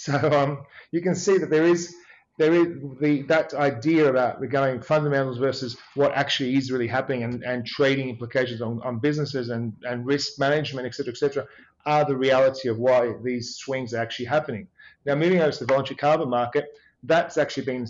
So 0.01 0.14
um, 0.14 0.64
you 0.92 1.03
can 1.03 1.16
see 1.16 1.38
that 1.38 1.51
there 1.51 1.64
is 1.64 1.92
there 2.38 2.55
is 2.55 2.68
the 3.01 3.22
that 3.22 3.53
idea 3.53 4.09
about 4.09 4.38
regarding 4.40 4.81
fundamentals 4.81 5.38
versus 5.38 5.77
what 5.96 6.12
actually 6.12 6.55
is 6.55 6.70
really 6.70 6.87
happening 6.87 7.24
and, 7.24 7.42
and 7.42 7.66
trading 7.66 8.09
implications 8.09 8.62
on, 8.62 8.81
on 8.83 9.01
businesses 9.01 9.48
and, 9.48 9.72
and 9.83 10.07
risk 10.07 10.38
management, 10.38 10.87
et 10.87 10.94
cetera, 10.94 11.12
et 11.12 11.16
cetera, 11.16 11.44
are 11.85 12.05
the 12.05 12.16
reality 12.16 12.68
of 12.68 12.79
why 12.79 13.12
these 13.24 13.57
swings 13.57 13.92
are 13.92 14.01
actually 14.01 14.27
happening. 14.27 14.68
Now, 15.05 15.16
moving 15.16 15.40
over 15.40 15.51
to 15.51 15.59
the 15.59 15.66
voluntary 15.66 15.96
carbon 15.96 16.29
market, 16.29 16.66
that's 17.03 17.37
actually 17.37 17.64
been 17.64 17.88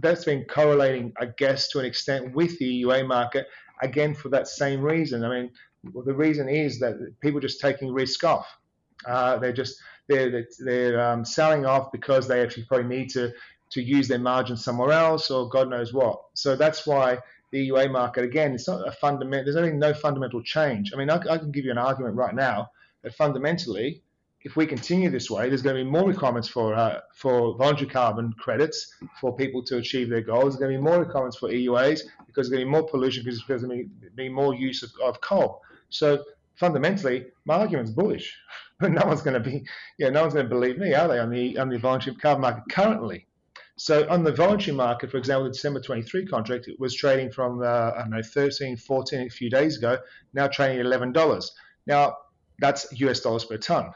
that's 0.00 0.24
been 0.24 0.44
correlating, 0.44 1.12
I 1.20 1.26
guess, 1.36 1.68
to 1.68 1.78
an 1.78 1.84
extent 1.84 2.34
with 2.34 2.58
the 2.58 2.82
EUA 2.82 3.06
market, 3.06 3.48
again 3.82 4.14
for 4.14 4.28
that 4.30 4.48
same 4.48 4.80
reason. 4.80 5.24
I 5.24 5.28
mean, 5.28 5.50
well, 5.92 6.04
the 6.04 6.14
reason 6.14 6.48
is 6.48 6.78
that 6.80 6.94
people 7.20 7.38
are 7.38 7.42
just 7.42 7.60
taking 7.60 7.92
risk 7.92 8.24
off. 8.24 8.46
Uh, 9.06 9.38
they're 9.38 9.52
just 9.52 9.80
they're 10.08 10.46
they're 10.58 11.00
um, 11.00 11.24
selling 11.24 11.64
off 11.64 11.90
because 11.92 12.28
they 12.28 12.42
actually 12.42 12.64
probably 12.64 12.88
need 12.88 13.08
to 13.10 13.32
to 13.70 13.82
use 13.82 14.08
their 14.08 14.18
margin 14.18 14.56
somewhere 14.56 14.92
else 14.92 15.30
or 15.30 15.48
God 15.48 15.70
knows 15.70 15.92
what. 15.92 16.20
So 16.34 16.56
that's 16.56 16.86
why 16.86 17.18
the 17.52 17.68
EUA 17.68 17.90
market 17.90 18.24
again 18.24 18.54
it's 18.54 18.68
not 18.68 18.86
a 18.86 18.92
fundamental. 18.92 19.44
There's 19.44 19.56
only 19.56 19.72
no 19.72 19.94
fundamental 19.94 20.42
change. 20.42 20.92
I 20.92 20.96
mean, 20.96 21.08
I, 21.08 21.16
I 21.16 21.38
can 21.38 21.50
give 21.50 21.64
you 21.64 21.70
an 21.70 21.78
argument 21.78 22.16
right 22.16 22.34
now 22.34 22.70
that 23.02 23.14
fundamentally 23.14 24.02
if 24.42 24.56
we 24.56 24.66
continue 24.66 25.10
this 25.10 25.30
way, 25.30 25.48
there's 25.48 25.62
going 25.62 25.76
to 25.76 25.84
be 25.84 25.90
more 25.90 26.06
requirements 26.08 26.48
for 26.48 26.74
uh, 26.74 27.00
for 27.14 27.56
voluntary 27.56 27.90
carbon 27.90 28.32
credits 28.38 28.94
for 29.20 29.36
people 29.36 29.62
to 29.64 29.76
achieve 29.76 30.08
their 30.08 30.22
goals. 30.22 30.54
There's 30.54 30.56
going 30.56 30.72
to 30.72 30.78
be 30.78 30.82
more 30.82 30.98
requirements 30.98 31.36
for 31.36 31.50
EUAs 31.50 32.00
because 32.26 32.48
there's 32.48 32.48
going 32.48 32.60
to 32.60 32.66
be 32.66 32.70
more 32.70 32.86
pollution 32.86 33.22
because 33.24 33.42
there's 33.46 33.62
going 33.62 33.90
to 34.02 34.10
be 34.12 34.28
more 34.28 34.54
use 34.54 34.82
of, 34.82 34.90
of 35.02 35.20
coal. 35.20 35.60
So 35.90 36.24
fundamentally, 36.54 37.26
my 37.44 37.56
argument's 37.56 37.90
bullish, 37.90 38.34
but 38.80 38.92
no 38.92 39.04
one's 39.06 39.22
going 39.22 39.34
to 39.34 39.50
be, 39.50 39.64
yeah, 39.98 40.08
no 40.08 40.22
one's 40.22 40.34
going 40.34 40.46
to 40.46 40.54
believe 40.54 40.78
me, 40.78 40.94
are 40.94 41.08
they, 41.08 41.18
on 41.18 41.30
the 41.30 41.58
on 41.58 41.68
the 41.68 41.78
voluntary 41.78 42.16
carbon 42.16 42.42
market 42.42 42.64
currently? 42.70 43.26
So 43.76 44.06
on 44.10 44.24
the 44.24 44.32
voluntary 44.32 44.76
market, 44.76 45.10
for 45.10 45.16
example, 45.16 45.44
the 45.44 45.50
December 45.50 45.80
23 45.80 46.26
contract, 46.26 46.68
it 46.68 46.78
was 46.78 46.94
trading 46.94 47.30
from 47.30 47.62
uh, 47.62 47.92
I 47.96 48.00
don't 48.00 48.10
know 48.10 48.22
13, 48.22 48.76
14 48.76 49.26
a 49.26 49.30
few 49.30 49.50
days 49.50 49.76
ago, 49.76 49.98
now 50.32 50.48
trading 50.48 50.80
at 50.80 50.86
$11. 50.86 51.50
Now 51.86 52.16
that's 52.58 52.86
US 53.00 53.20
dollars 53.20 53.44
per 53.44 53.56
ton. 53.56 53.90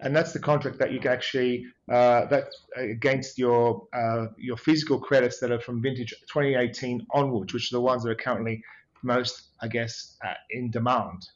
And 0.00 0.14
that's 0.14 0.32
the 0.32 0.38
contract 0.38 0.78
that 0.78 0.92
you 0.92 1.00
can 1.00 1.12
actually 1.12 1.66
uh, 1.90 2.26
that 2.26 2.48
against 2.76 3.38
your 3.38 3.86
uh, 3.92 4.26
your 4.36 4.56
physical 4.56 4.98
credits 4.98 5.38
that 5.40 5.50
are 5.50 5.60
from 5.60 5.82
vintage 5.82 6.10
2018 6.32 7.06
onwards, 7.12 7.54
which 7.54 7.72
are 7.72 7.76
the 7.76 7.80
ones 7.80 8.02
that 8.02 8.10
are 8.10 8.14
currently 8.14 8.62
most, 9.02 9.50
I 9.60 9.68
guess, 9.68 10.16
uh, 10.24 10.34
in 10.50 10.70
demand. 10.70 11.26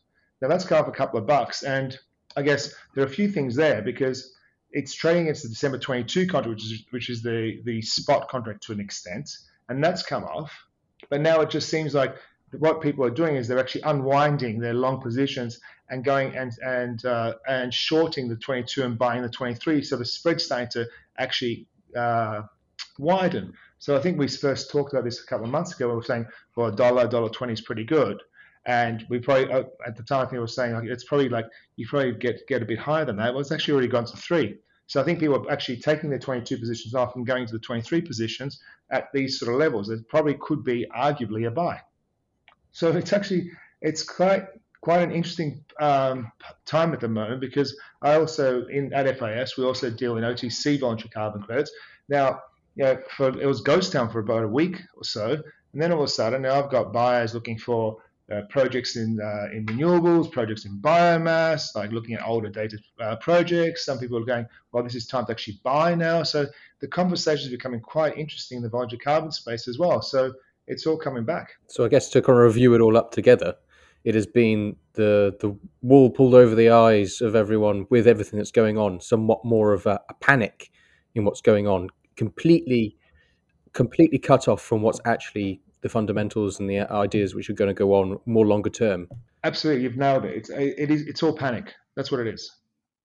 Now 0.43 0.49
that's 0.49 0.65
come 0.65 0.79
up 0.79 0.89
a 0.89 0.93
couple 0.93 1.19
of 1.19 1.27
bucks, 1.27 1.63
and 1.63 1.99
I 2.37 2.43
guess 2.43 2.75
there 2.95 3.05
are 3.05 3.07
a 3.07 3.11
few 3.11 3.29
things 3.29 3.55
there 3.57 3.83
because 3.83 4.35
it's 4.73 4.95
trading 4.95 5.23
against 5.23 5.43
the 5.43 5.49
December 5.49 5.79
22 5.79 6.27
contract, 6.27 6.49
which 6.49 6.65
is 6.65 6.85
which 6.91 7.11
is 7.11 7.23
the 7.23 7.61
the 7.65 7.81
spot 7.83 8.29
contract 8.29 8.63
to 8.65 8.73
an 8.73 8.81
extent, 8.81 9.31
and 9.69 9.83
that's 9.83 10.03
come 10.03 10.25
off. 10.25 10.53
But 11.09 11.23
now 11.23 11.41
it 11.41 11.51
just 11.51 11.71
seems 11.71 11.95
like 11.95 12.15
what 12.59 12.81
people 12.81 13.05
are 13.05 13.11
doing 13.11 13.37
is 13.37 13.47
they're 13.47 13.59
actually 13.59 13.83
unwinding 13.83 14.59
their 14.59 14.75
long 14.75 15.01
positions 15.01 15.61
and 15.91 16.05
going 16.05 16.37
and 16.37 16.53
and 16.65 17.05
uh, 17.05 17.35
and 17.49 17.73
shorting 17.73 18.29
the 18.29 18.37
22 18.37 18.83
and 18.83 18.99
buying 18.99 19.23
the 19.23 19.29
23. 19.29 19.83
So 19.83 19.97
the 19.97 20.05
spread's 20.05 20.45
starting 20.45 20.69
to 20.71 20.87
actually 21.19 21.67
uh, 21.97 22.43
widen. 22.99 23.53
So 23.79 23.97
I 23.97 24.01
think 24.01 24.19
we 24.19 24.29
first 24.29 24.71
talked 24.71 24.93
about 24.93 25.05
this 25.05 25.23
a 25.23 25.27
couple 25.27 25.47
of 25.47 25.53
months 25.53 25.75
ago. 25.75 25.89
We 25.89 25.95
were 25.95 26.03
saying, 26.03 26.27
well, 26.57 26.69
a 26.69 26.77
dollar, 26.77 27.09
dollar 27.09 27.31
twenty 27.31 27.55
is 27.55 27.61
pretty 27.61 27.85
good, 27.85 28.23
and 28.67 29.07
we 29.09 29.19
probably 29.19 29.53
uh, 29.53 29.65
at 29.87 29.97
the 29.97 30.03
time 30.03 30.21
I 30.21 30.23
think 30.25 30.33
we 30.33 30.39
were 30.41 30.47
saying 30.47 30.75
like, 30.75 30.85
it's 30.85 31.05
probably 31.05 31.29
like 31.29 31.47
you 31.77 31.87
probably 31.89 32.13
get 32.13 32.47
get 32.47 32.63
a 32.63 32.67
bit 32.67 32.79
higher 32.79 33.05
than 33.05 33.17
that. 33.17 33.33
Well, 33.33 33.41
it's 33.41 33.53
actually 33.53 33.73
already 33.73 33.89
gone 33.89 34.05
to 34.07 34.17
three. 34.17 34.59
So 34.87 35.01
I 35.01 35.05
think 35.05 35.21
people 35.21 35.37
are 35.37 35.53
actually 35.53 35.77
taking 35.77 36.11
their 36.11 36.19
22 36.19 36.59
positions 36.59 36.97
off 36.97 37.15
and 37.15 37.25
going 37.25 37.47
to 37.47 37.53
the 37.53 37.61
23 37.61 38.01
positions 38.01 38.61
at 38.91 39.07
these 39.15 39.39
sort 39.39 39.53
of 39.53 39.61
levels. 39.61 39.89
It 39.89 40.09
probably 40.09 40.35
could 40.35 40.65
be 40.65 40.85
arguably 40.93 41.47
a 41.47 41.51
buy. 41.51 41.81
So 42.73 42.91
it's 42.93 43.13
actually 43.13 43.51
it's 43.81 44.03
quite 44.03 44.47
quite 44.81 45.03
an 45.03 45.11
interesting 45.11 45.63
um, 45.81 46.31
time 46.65 46.93
at 46.93 47.01
the 47.01 47.09
moment 47.09 47.41
because 47.41 47.77
I 48.03 48.15
also 48.15 48.67
in 48.67 48.93
at 48.93 49.07
FIS 49.19 49.57
we 49.57 49.65
also 49.65 49.91
deal 49.91 50.17
in 50.17 50.25
OTC 50.25 50.81
voluntary 50.81 51.11
carbon 51.11 51.43
credits. 51.43 51.71
Now, 52.09 52.41
you 52.77 52.85
know, 52.85 52.99
for 53.17 53.29
it 53.29 53.47
was 53.47 53.61
ghost 53.61 53.93
town 53.93 54.11
for 54.11 54.21
about 54.21 54.45
a 54.45 54.49
week 54.49 54.81
or 54.97 55.05
so, 55.05 55.33
and 55.73 55.83
then 55.83 55.93
all 55.93 56.03
of 56.03 56.05
a 56.05 56.09
sudden 56.09 56.43
now 56.43 56.63
I've 56.63 56.71
got 56.71 56.93
buyers 56.93 57.35
looking 57.35 57.59
for 57.59 57.99
uh, 58.31 58.43
projects 58.49 58.97
in 58.97 59.21
uh, 59.21 59.49
in 59.53 59.67
renewables, 59.67 60.31
projects 60.31 60.65
in 60.65 60.79
biomass, 60.79 61.75
like 61.75 61.91
looking 61.91 62.15
at 62.15 62.25
older 62.25 62.49
dated 62.49 62.81
uh, 63.01 63.17
projects. 63.17 63.85
Some 63.85 63.99
people 63.99 64.19
are 64.19 64.25
going, 64.25 64.47
well, 64.73 64.85
this 64.85 64.95
is 64.95 65.07
time 65.07 65.27
to 65.27 65.33
actually 65.33 65.59
buy 65.65 65.95
now. 65.95 66.23
So 66.23 66.47
the 66.81 66.87
conversation 66.87 67.47
is 67.47 67.51
becoming 67.51 67.81
quite 67.81 68.17
interesting 68.17 68.59
in 68.59 68.63
the 68.63 68.69
voluntary 68.69 69.01
carbon 69.01 69.33
space 69.33 69.67
as 69.67 69.79
well. 69.79 70.01
So 70.01 70.33
it's 70.71 70.87
all 70.87 70.97
coming 70.97 71.25
back. 71.25 71.51
So 71.69 71.85
I 71.85 71.89
guess 71.89 72.09
to 72.11 72.23
kind 72.23 72.39
of 72.39 72.45
review 72.45 72.75
it 72.75 72.81
all 72.81 72.97
up 72.97 73.11
together, 73.13 73.55
it 74.05 74.15
has 74.15 74.27
been 74.27 74.77
the 74.95 75.37
the 75.41 75.57
wool 75.83 76.11
pulled 76.11 76.35
over 76.35 76.55
the 76.55 76.71
eyes 76.71 77.21
of 77.21 77.35
everyone 77.35 77.87
with 77.91 78.07
everything 78.07 78.39
that's 78.39 78.53
going 78.53 78.79
on. 78.79 79.01
Somewhat 79.01 79.45
more 79.45 79.73
of 79.73 79.87
a, 79.87 80.01
a 80.09 80.15
panic 80.15 80.71
in 81.15 81.25
what's 81.25 81.41
going 81.41 81.67
on, 81.67 81.89
completely 82.17 82.97
completely 83.73 84.19
cut 84.19 84.49
off 84.49 84.63
from 84.63 84.83
what's 84.83 85.01
actually 85.05 85.61
the 85.83 85.89
fundamentals 85.89 86.61
and 86.61 86.69
the 86.69 86.81
ideas 86.93 87.35
which 87.35 87.49
are 87.49 87.55
going 87.55 87.69
to 87.69 87.75
go 87.75 87.95
on 87.95 88.19
more 88.27 88.47
longer 88.47 88.71
term. 88.71 89.09
Absolutely, 89.45 89.83
you've 89.85 89.97
nailed 89.97 90.25
it. 90.25 90.37
It's 90.37 90.51
it 90.51 90.91
is 90.91 91.03
it's 91.03 91.23
all 91.23 91.37
panic. 91.37 91.73
That's 91.97 92.11
what 92.11 92.21
it 92.21 92.27
is. 92.27 92.51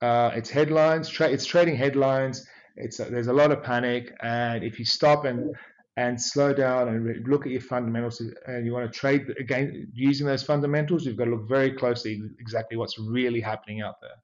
Uh, 0.01 0.31
it's 0.35 0.49
headlines. 0.49 1.09
Tra- 1.09 1.29
it's 1.29 1.45
trading 1.45 1.75
headlines. 1.75 2.45
It's 2.75 2.97
there's 2.97 3.27
a 3.27 3.33
lot 3.33 3.51
of 3.51 3.63
panic, 3.63 4.13
and 4.21 4.63
if 4.63 4.77
you 4.79 4.85
stop 4.85 5.25
and 5.25 5.55
and 5.97 6.21
slow 6.21 6.53
down 6.53 6.89
and 6.89 7.27
look 7.27 7.45
at 7.45 7.51
your 7.51 7.61
fundamentals 7.61 8.21
and 8.47 8.65
you 8.65 8.73
want 8.73 8.91
to 8.91 8.99
trade 8.99 9.33
again 9.39 9.87
using 9.93 10.27
those 10.27 10.43
fundamentals 10.43 11.05
you've 11.05 11.17
got 11.17 11.25
to 11.25 11.31
look 11.31 11.47
very 11.47 11.71
closely 11.71 12.21
exactly 12.39 12.75
what's 12.75 12.99
really 12.99 13.39
happening 13.39 13.81
out 13.81 13.95
there. 14.01 14.17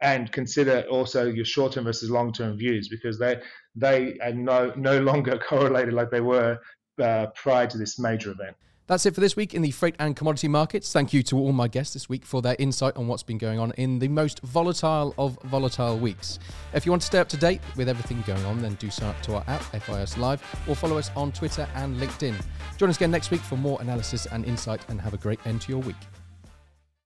And 0.00 0.30
consider 0.30 0.84
also 0.88 1.26
your 1.26 1.44
short-term 1.44 1.84
versus 1.84 2.08
long-term 2.08 2.56
views 2.56 2.88
because 2.88 3.18
they 3.18 3.40
they 3.74 4.16
are 4.22 4.32
no 4.32 4.72
no 4.76 5.00
longer 5.00 5.38
correlated 5.48 5.94
like 5.94 6.10
they 6.10 6.20
were 6.20 6.58
uh, 7.02 7.26
prior 7.34 7.66
to 7.66 7.78
this 7.78 7.98
major 7.98 8.30
event 8.30 8.56
that's 8.88 9.04
it 9.04 9.14
for 9.14 9.20
this 9.20 9.36
week 9.36 9.54
in 9.54 9.60
the 9.60 9.70
freight 9.70 9.94
and 9.98 10.16
commodity 10.16 10.48
markets. 10.48 10.92
Thank 10.92 11.12
you 11.12 11.22
to 11.24 11.36
all 11.36 11.52
my 11.52 11.68
guests 11.68 11.92
this 11.92 12.08
week 12.08 12.24
for 12.24 12.40
their 12.40 12.56
insight 12.58 12.96
on 12.96 13.06
what's 13.06 13.22
been 13.22 13.38
going 13.38 13.58
on 13.58 13.72
in 13.72 13.98
the 13.98 14.08
most 14.08 14.40
volatile 14.40 15.14
of 15.18 15.38
volatile 15.44 15.98
weeks. 15.98 16.38
If 16.72 16.86
you 16.86 16.92
want 16.92 17.02
to 17.02 17.06
stay 17.06 17.18
up 17.18 17.28
to 17.28 17.36
date 17.36 17.60
with 17.76 17.88
everything 17.88 18.24
going 18.26 18.44
on, 18.46 18.60
then 18.62 18.74
do 18.76 18.90
sign 18.90 19.10
up 19.10 19.20
to 19.22 19.36
our 19.36 19.44
app, 19.46 19.62
FIS 19.62 20.16
Live, 20.16 20.42
or 20.66 20.74
follow 20.74 20.96
us 20.96 21.10
on 21.14 21.32
Twitter 21.32 21.68
and 21.74 21.96
LinkedIn. 21.98 22.34
Join 22.78 22.88
us 22.88 22.96
again 22.96 23.10
next 23.10 23.30
week 23.30 23.42
for 23.42 23.56
more 23.56 23.80
analysis 23.82 24.26
and 24.26 24.44
insight, 24.46 24.80
and 24.88 25.00
have 25.00 25.12
a 25.12 25.18
great 25.18 25.38
end 25.46 25.60
to 25.62 25.68
your 25.70 25.82
week. 25.82 25.96